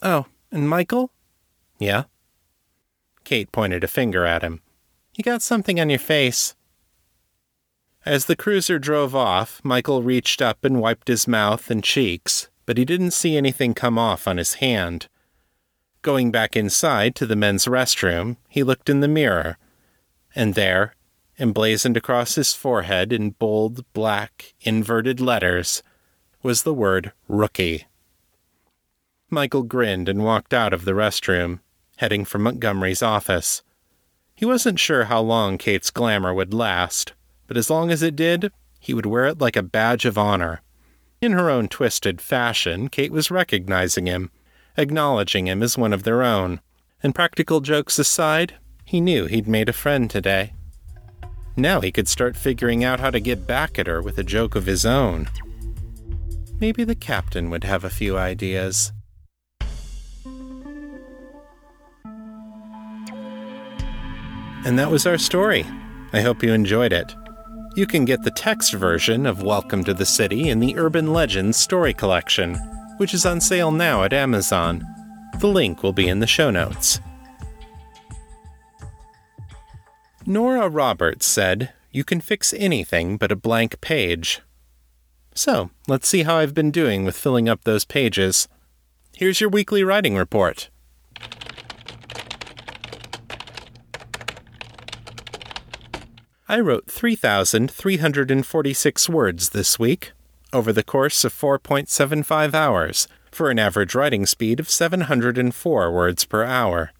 Oh, 0.00 0.26
and 0.52 0.68
Michael? 0.68 1.10
Yeah? 1.78 2.04
Kate 3.24 3.50
pointed 3.52 3.84
a 3.84 3.88
finger 3.88 4.24
at 4.24 4.42
him. 4.42 4.60
You 5.14 5.24
got 5.24 5.42
something 5.42 5.80
on 5.80 5.90
your 5.90 5.98
face. 5.98 6.54
As 8.06 8.24
the 8.24 8.36
cruiser 8.36 8.78
drove 8.78 9.14
off, 9.14 9.60
Michael 9.62 10.02
reached 10.02 10.40
up 10.40 10.64
and 10.64 10.80
wiped 10.80 11.08
his 11.08 11.28
mouth 11.28 11.70
and 11.70 11.82
cheeks, 11.82 12.48
but 12.64 12.78
he 12.78 12.84
didn't 12.84 13.10
see 13.10 13.36
anything 13.36 13.74
come 13.74 13.98
off 13.98 14.26
on 14.26 14.36
his 14.36 14.54
hand. 14.54 15.08
Going 16.02 16.30
back 16.30 16.56
inside 16.56 17.14
to 17.16 17.26
the 17.26 17.36
men's 17.36 17.66
restroom, 17.66 18.36
he 18.48 18.62
looked 18.62 18.88
in 18.88 19.00
the 19.00 19.08
mirror, 19.08 19.58
and 20.34 20.54
there, 20.54 20.94
emblazoned 21.38 21.96
across 21.96 22.36
his 22.36 22.54
forehead 22.54 23.12
in 23.12 23.30
bold, 23.30 23.84
black, 23.92 24.54
inverted 24.60 25.20
letters, 25.20 25.82
was 26.42 26.62
the 26.62 26.74
word 26.74 27.12
rookie. 27.26 27.86
Michael 29.28 29.64
grinned 29.64 30.08
and 30.08 30.24
walked 30.24 30.54
out 30.54 30.72
of 30.72 30.84
the 30.84 30.92
restroom, 30.92 31.60
heading 31.96 32.24
for 32.24 32.38
Montgomery's 32.38 33.02
office. 33.02 33.62
He 34.34 34.46
wasn't 34.46 34.78
sure 34.78 35.04
how 35.04 35.20
long 35.20 35.58
Kate's 35.58 35.90
glamour 35.90 36.32
would 36.32 36.54
last, 36.54 37.12
but 37.48 37.56
as 37.56 37.68
long 37.68 37.90
as 37.90 38.02
it 38.02 38.14
did, 38.14 38.52
he 38.78 38.94
would 38.94 39.06
wear 39.06 39.26
it 39.26 39.40
like 39.40 39.56
a 39.56 39.62
badge 39.62 40.04
of 40.04 40.16
honor. 40.16 40.62
In 41.20 41.32
her 41.32 41.50
own 41.50 41.66
twisted 41.66 42.20
fashion, 42.20 42.88
Kate 42.88 43.10
was 43.10 43.32
recognizing 43.32 44.06
him, 44.06 44.30
acknowledging 44.76 45.48
him 45.48 45.64
as 45.64 45.76
one 45.76 45.92
of 45.92 46.04
their 46.04 46.22
own. 46.22 46.60
And 47.02 47.14
practical 47.14 47.60
jokes 47.60 47.98
aside, 47.98 48.54
he 48.84 49.00
knew 49.00 49.26
he'd 49.26 49.48
made 49.48 49.68
a 49.68 49.72
friend 49.72 50.08
today. 50.08 50.52
Now 51.56 51.80
he 51.80 51.90
could 51.90 52.06
start 52.06 52.36
figuring 52.36 52.84
out 52.84 53.00
how 53.00 53.10
to 53.10 53.18
get 53.18 53.46
back 53.46 53.80
at 53.80 53.88
her 53.88 54.00
with 54.00 54.18
a 54.18 54.22
joke 54.22 54.54
of 54.54 54.66
his 54.66 54.86
own. 54.86 55.28
Maybe 56.60 56.84
the 56.84 56.94
captain 56.94 57.50
would 57.50 57.64
have 57.64 57.82
a 57.82 57.90
few 57.90 58.16
ideas. 58.16 58.92
And 64.64 64.78
that 64.78 64.90
was 64.90 65.06
our 65.06 65.18
story. 65.18 65.64
I 66.12 66.20
hope 66.20 66.42
you 66.42 66.52
enjoyed 66.52 66.92
it. 66.92 67.14
You 67.78 67.86
can 67.86 68.04
get 68.04 68.24
the 68.24 68.32
text 68.32 68.74
version 68.74 69.24
of 69.24 69.44
Welcome 69.44 69.84
to 69.84 69.94
the 69.94 70.04
City 70.04 70.48
in 70.48 70.58
the 70.58 70.76
Urban 70.76 71.12
Legends 71.12 71.56
Story 71.56 71.94
Collection, 71.94 72.56
which 72.96 73.14
is 73.14 73.24
on 73.24 73.40
sale 73.40 73.70
now 73.70 74.02
at 74.02 74.12
Amazon. 74.12 74.84
The 75.38 75.46
link 75.46 75.84
will 75.84 75.92
be 75.92 76.08
in 76.08 76.18
the 76.18 76.26
show 76.26 76.50
notes. 76.50 76.98
Nora 80.26 80.68
Roberts 80.68 81.24
said, 81.24 81.72
You 81.92 82.02
can 82.02 82.20
fix 82.20 82.52
anything 82.52 83.16
but 83.16 83.30
a 83.30 83.36
blank 83.36 83.80
page. 83.80 84.40
So, 85.32 85.70
let's 85.86 86.08
see 86.08 86.24
how 86.24 86.38
I've 86.38 86.54
been 86.54 86.72
doing 86.72 87.04
with 87.04 87.16
filling 87.16 87.48
up 87.48 87.62
those 87.62 87.84
pages. 87.84 88.48
Here's 89.16 89.40
your 89.40 89.50
weekly 89.50 89.84
writing 89.84 90.16
report. 90.16 90.68
I 96.50 96.60
wrote 96.60 96.90
3,346 96.90 99.08
words 99.10 99.50
this 99.50 99.78
week, 99.78 100.12
over 100.50 100.72
the 100.72 100.82
course 100.82 101.22
of 101.22 101.34
4.75 101.34 102.54
hours, 102.54 103.06
for 103.30 103.50
an 103.50 103.58
average 103.58 103.94
writing 103.94 104.24
speed 104.24 104.58
of 104.58 104.70
704 104.70 105.92
words 105.92 106.24
per 106.24 106.44
hour. 106.44 106.92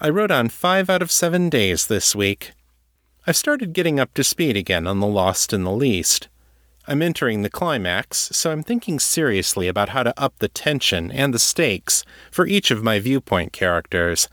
I 0.00 0.08
wrote 0.08 0.30
on 0.30 0.48
five 0.48 0.88
out 0.88 1.02
of 1.02 1.12
seven 1.12 1.50
days 1.50 1.88
this 1.88 2.16
week. 2.16 2.52
I've 3.26 3.36
started 3.36 3.74
getting 3.74 4.00
up 4.00 4.14
to 4.14 4.24
speed 4.24 4.56
again 4.56 4.86
on 4.86 5.00
The 5.00 5.06
Lost 5.06 5.52
and 5.52 5.66
the 5.66 5.70
Least. 5.70 6.28
I'm 6.88 7.02
entering 7.02 7.42
the 7.42 7.50
climax, 7.50 8.30
so 8.32 8.52
I'm 8.52 8.62
thinking 8.62 8.98
seriously 8.98 9.68
about 9.68 9.90
how 9.90 10.02
to 10.02 10.18
up 10.18 10.38
the 10.38 10.48
tension 10.48 11.12
and 11.12 11.34
the 11.34 11.38
stakes 11.38 12.06
for 12.30 12.46
each 12.46 12.70
of 12.70 12.82
my 12.82 12.98
viewpoint 12.98 13.52
characters. 13.52 14.30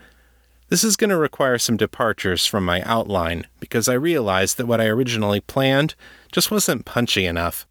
This 0.70 0.84
is 0.84 0.96
going 0.96 1.10
to 1.10 1.16
require 1.16 1.58
some 1.58 1.76
departures 1.76 2.46
from 2.46 2.64
my 2.64 2.80
outline, 2.82 3.48
because 3.58 3.88
I 3.88 3.94
realized 3.94 4.56
that 4.56 4.66
what 4.66 4.80
I 4.80 4.86
originally 4.86 5.40
planned 5.40 5.96
just 6.30 6.52
wasn't 6.52 6.84
punchy 6.84 7.26
enough. 7.26 7.66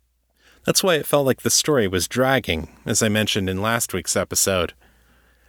That's 0.65 0.83
why 0.83 0.95
it 0.95 1.05
felt 1.05 1.25
like 1.25 1.41
the 1.41 1.49
story 1.49 1.87
was 1.87 2.09
dragging, 2.09 2.67
as 2.85 3.01
I 3.01 3.07
mentioned 3.07 3.49
in 3.49 3.61
last 3.61 3.93
week's 3.93 4.17
episode. 4.17 4.73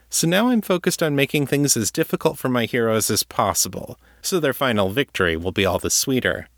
So 0.08 0.28
now 0.28 0.46
I'm 0.48 0.60
focused 0.60 1.02
on 1.02 1.16
making 1.16 1.48
things 1.48 1.76
as 1.76 1.90
difficult 1.90 2.38
for 2.38 2.48
my 2.48 2.66
heroes 2.66 3.10
as 3.10 3.24
possible, 3.24 3.98
so 4.22 4.38
their 4.38 4.52
final 4.52 4.90
victory 4.90 5.36
will 5.36 5.50
be 5.50 5.66
all 5.66 5.80
the 5.80 5.90
sweeter. 5.90 6.48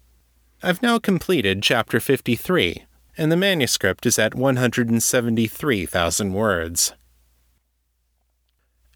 I've 0.63 0.83
now 0.83 0.99
completed 0.99 1.63
Chapter 1.63 2.01
53, 2.01 2.85
and 3.17 3.33
the 3.33 3.37
manuscript 3.39 4.05
is 4.05 4.19
at 4.19 4.35
173,000 4.35 6.33
words. 6.35 6.93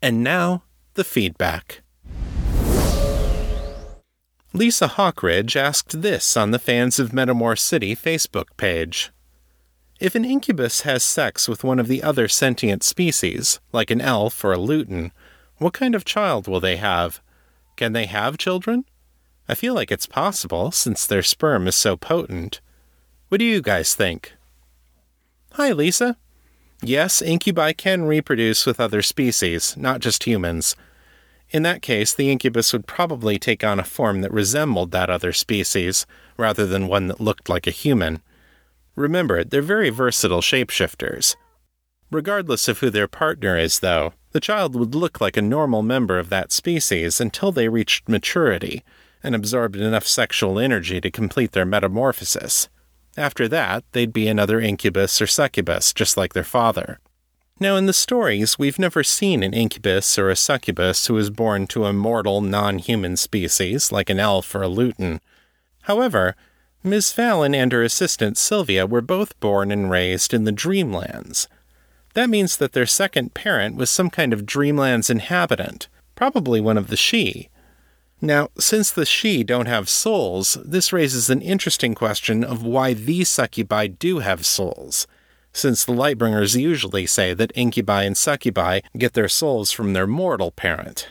And 0.02 0.22
now, 0.22 0.62
the 0.92 1.04
feedback. 1.04 1.80
Lisa 4.56 4.88
Hawkridge 4.88 5.54
asked 5.54 6.00
this 6.00 6.34
on 6.34 6.50
the 6.50 6.58
Fans 6.58 6.98
of 6.98 7.10
Metamor 7.10 7.58
City 7.58 7.94
Facebook 7.94 8.46
page. 8.56 9.12
If 10.00 10.14
an 10.14 10.24
incubus 10.24 10.80
has 10.80 11.04
sex 11.04 11.46
with 11.46 11.62
one 11.62 11.78
of 11.78 11.88
the 11.88 12.02
other 12.02 12.26
sentient 12.26 12.82
species, 12.82 13.60
like 13.70 13.90
an 13.90 14.00
elf 14.00 14.42
or 14.42 14.54
a 14.54 14.56
lutin, 14.56 15.10
what 15.58 15.74
kind 15.74 15.94
of 15.94 16.06
child 16.06 16.48
will 16.48 16.58
they 16.58 16.76
have? 16.76 17.20
Can 17.76 17.92
they 17.92 18.06
have 18.06 18.38
children? 18.38 18.86
I 19.46 19.54
feel 19.54 19.74
like 19.74 19.92
it's 19.92 20.06
possible, 20.06 20.70
since 20.70 21.06
their 21.06 21.22
sperm 21.22 21.68
is 21.68 21.76
so 21.76 21.94
potent. 21.94 22.62
What 23.28 23.40
do 23.40 23.44
you 23.44 23.60
guys 23.60 23.94
think? 23.94 24.32
Hi, 25.52 25.70
Lisa. 25.70 26.16
Yes, 26.80 27.20
incubi 27.20 27.74
can 27.74 28.04
reproduce 28.04 28.64
with 28.64 28.80
other 28.80 29.02
species, 29.02 29.76
not 29.76 30.00
just 30.00 30.24
humans. 30.24 30.76
In 31.50 31.62
that 31.62 31.82
case, 31.82 32.12
the 32.12 32.30
incubus 32.30 32.72
would 32.72 32.86
probably 32.86 33.38
take 33.38 33.62
on 33.62 33.78
a 33.78 33.84
form 33.84 34.20
that 34.20 34.32
resembled 34.32 34.90
that 34.90 35.10
other 35.10 35.32
species, 35.32 36.06
rather 36.36 36.66
than 36.66 36.88
one 36.88 37.06
that 37.06 37.20
looked 37.20 37.48
like 37.48 37.66
a 37.66 37.70
human. 37.70 38.20
Remember, 38.96 39.44
they're 39.44 39.62
very 39.62 39.90
versatile 39.90 40.40
shapeshifters. 40.40 41.36
Regardless 42.10 42.68
of 42.68 42.80
who 42.80 42.90
their 42.90 43.08
partner 43.08 43.56
is, 43.56 43.80
though, 43.80 44.12
the 44.32 44.40
child 44.40 44.74
would 44.74 44.94
look 44.94 45.20
like 45.20 45.36
a 45.36 45.42
normal 45.42 45.82
member 45.82 46.18
of 46.18 46.28
that 46.30 46.52
species 46.52 47.20
until 47.20 47.52
they 47.52 47.68
reached 47.68 48.08
maturity, 48.08 48.82
and 49.22 49.34
absorbed 49.34 49.76
enough 49.76 50.06
sexual 50.06 50.58
energy 50.58 51.00
to 51.00 51.10
complete 51.10 51.52
their 51.52 51.64
metamorphosis. 51.64 52.68
After 53.16 53.48
that, 53.48 53.84
they'd 53.92 54.12
be 54.12 54.28
another 54.28 54.60
incubus 54.60 55.20
or 55.22 55.26
succubus, 55.26 55.92
just 55.92 56.16
like 56.16 56.32
their 56.32 56.44
father. 56.44 56.98
Now, 57.58 57.76
in 57.76 57.86
the 57.86 57.94
stories, 57.94 58.58
we've 58.58 58.78
never 58.78 59.02
seen 59.02 59.42
an 59.42 59.54
incubus 59.54 60.18
or 60.18 60.28
a 60.28 60.36
succubus 60.36 61.06
who 61.06 61.16
is 61.16 61.30
born 61.30 61.66
to 61.68 61.86
a 61.86 61.92
mortal, 61.92 62.42
non 62.42 62.78
human 62.78 63.16
species, 63.16 63.90
like 63.90 64.10
an 64.10 64.20
elf 64.20 64.54
or 64.54 64.62
a 64.62 64.68
lutin. 64.68 65.20
However, 65.82 66.36
Ms. 66.82 67.12
Fallon 67.12 67.54
and 67.54 67.72
her 67.72 67.82
assistant 67.82 68.36
Sylvia 68.36 68.86
were 68.86 69.00
both 69.00 69.38
born 69.40 69.72
and 69.72 69.90
raised 69.90 70.34
in 70.34 70.44
the 70.44 70.52
Dreamlands. 70.52 71.48
That 72.12 72.28
means 72.28 72.58
that 72.58 72.72
their 72.72 72.86
second 72.86 73.32
parent 73.32 73.76
was 73.76 73.88
some 73.88 74.10
kind 74.10 74.34
of 74.34 74.44
Dreamlands 74.44 75.08
inhabitant, 75.08 75.88
probably 76.14 76.60
one 76.60 76.76
of 76.76 76.88
the 76.88 76.96
She. 76.96 77.48
now, 78.20 78.50
since 78.58 78.90
the 78.90 79.06
She 79.06 79.42
don't 79.42 79.66
have 79.66 79.88
souls, 79.88 80.58
this 80.64 80.92
raises 80.92 81.30
an 81.30 81.40
interesting 81.40 81.94
question 81.94 82.44
of 82.44 82.62
why 82.62 82.92
these 82.92 83.30
succubi 83.30 83.86
do 83.86 84.18
have 84.18 84.44
souls, 84.44 85.06
since 85.56 85.86
the 85.86 85.92
Lightbringers 85.92 86.54
usually 86.54 87.06
say 87.06 87.32
that 87.32 87.50
incubi 87.54 88.02
and 88.02 88.14
succubi 88.14 88.80
get 88.98 89.14
their 89.14 89.28
souls 89.28 89.72
from 89.72 89.94
their 89.94 90.06
mortal 90.06 90.50
parent. 90.50 91.08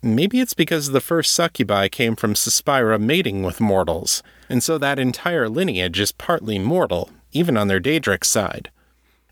Maybe 0.00 0.40
it's 0.40 0.54
because 0.54 0.90
the 0.92 1.00
first 1.00 1.32
succubi 1.32 1.88
came 1.88 2.14
from 2.14 2.34
Suspira 2.34 3.00
mating 3.00 3.42
with 3.42 3.60
mortals, 3.60 4.22
and 4.48 4.62
so 4.62 4.78
that 4.78 5.00
entire 5.00 5.48
lineage 5.48 5.98
is 5.98 6.12
partly 6.12 6.60
mortal, 6.60 7.10
even 7.32 7.56
on 7.56 7.66
their 7.66 7.80
Daedric 7.80 8.24
side. 8.24 8.70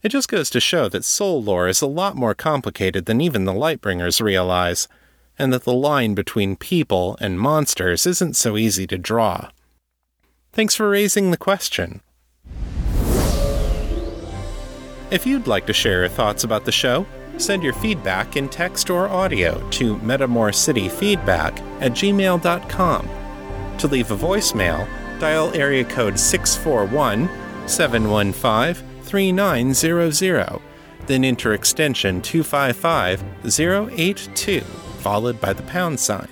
It 0.03 0.09
just 0.09 0.29
goes 0.29 0.51
to 0.51 0.59
show 0.59 0.89
that 0.89 1.05
soul 1.05 1.41
lore 1.41 1.69
is 1.69 1.81
a 1.81 1.87
lot 1.87 2.17
more 2.17 2.35
complicated 2.35 3.07
than 3.07 3.21
even 3.21 3.45
the 3.45 3.53
Lightbringers 3.53 4.21
realize, 4.21 4.89
and 5.39 5.53
that 5.53 5.63
the 5.63 5.73
line 5.73 6.15
between 6.15 6.57
people 6.57 7.17
and 7.21 7.39
monsters 7.39 8.05
isn't 8.05 8.35
so 8.35 8.57
easy 8.57 8.89
to 8.89 8.99
draw. 8.99 9.51
Thanks 10.53 10.75
for 10.75 10.91
raising 10.91 11.31
the 11.31 11.37
question. 11.37 12.01
If 15.11 15.27
you'd 15.27 15.49
like 15.49 15.67
to 15.67 15.73
share 15.73 16.01
your 16.01 16.09
thoughts 16.09 16.45
about 16.45 16.65
the 16.65 16.73
show, 16.73 17.05
send 17.37 17.65
your 17.65 17.73
feedback 17.73 18.37
in 18.37 18.49
text 18.49 18.91
or 18.91 19.09
audio 19.09 19.69
to 19.71 19.97
metamorcityfeedback 19.97 21.59
at 21.81 21.93
gmail.com. 21.93 23.09
To 23.79 23.89
leave 23.89 24.11
a 24.11 24.17
voicemail, 24.17 24.87
dial 25.19 25.53
area 25.55 25.85
code 25.85 26.19
641 26.19 27.29
715 27.69 28.87
3900, 29.03 30.61
then 31.07 31.25
enter 31.25 31.55
extension 31.55 32.23
255 32.23 33.25
082 33.45 34.61
followed 34.61 35.41
by 35.41 35.53
the 35.53 35.63
pound 35.65 35.99
sign. 35.99 36.29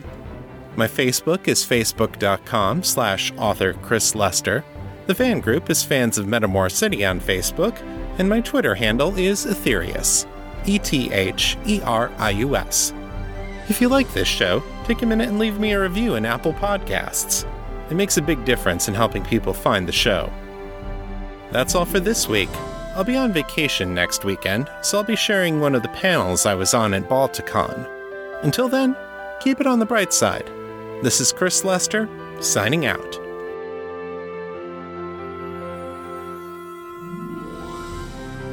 My 0.77 0.87
Facebook 0.87 1.49
is 1.49 1.65
facebook.com 1.65 2.85
slash 2.85 3.33
author 3.37 3.73
Chris 3.73 4.15
Lester. 4.15 4.65
The 5.07 5.15
fan 5.15 5.41
group 5.41 5.71
is 5.71 5.83
Fans 5.83 6.19
of 6.19 6.27
Metamor 6.27 6.71
City 6.71 7.05
on 7.05 7.19
Facebook, 7.19 7.77
and 8.19 8.29
my 8.29 8.41
Twitter 8.41 8.75
handle 8.75 9.17
is 9.17 9.47
Etherius. 9.47 10.27
E 10.67 10.79
T 10.79 11.11
H 11.13 11.57
E 11.67 11.81
R 11.85 12.13
I 12.19 12.31
U 12.31 12.57
S. 12.57 12.93
If 13.69 13.81
you 13.81 13.89
like 13.89 14.13
this 14.13 14.29
show, 14.29 14.63
take 14.85 15.03
a 15.03 15.07
minute 15.07 15.29
and 15.29 15.39
leave 15.39 15.59
me 15.59 15.73
a 15.73 15.81
review 15.81 16.17
in 16.17 16.27
Apple 16.27 16.53
Podcasts. 16.53 17.47
It 17.91 17.95
makes 17.95 18.17
a 18.17 18.23
big 18.23 18.45
difference 18.45 18.89
in 18.89 18.95
helping 18.95 19.25
people 19.25 19.53
find 19.53 19.87
the 19.87 19.93
show. 19.93 20.31
That's 21.53 21.75
all 21.75 21.85
for 21.85 22.01
this 22.01 22.29
week. 22.29 22.51
I'll 22.95 23.05
be 23.05 23.17
on 23.17 23.33
vacation 23.33 23.95
next 23.95 24.25
weekend, 24.25 24.69
so 24.83 24.99
I'll 24.99 25.05
be 25.05 25.17
sharing 25.17 25.61
one 25.61 25.75
of 25.75 25.83
the 25.83 25.89
panels 25.89 26.45
I 26.45 26.55
was 26.55 26.75
on 26.75 26.95
at 26.95 27.09
Balticon. 27.09 27.89
Until 28.43 28.69
then, 28.69 28.97
keep 29.41 29.61
it 29.61 29.67
on 29.67 29.79
the 29.79 29.87
bright 29.87 30.13
side. 30.13 30.51
This 31.03 31.21
is 31.21 31.33
Chris 31.33 31.65
Lester, 31.65 32.09
signing 32.41 32.87
out. 32.87 33.28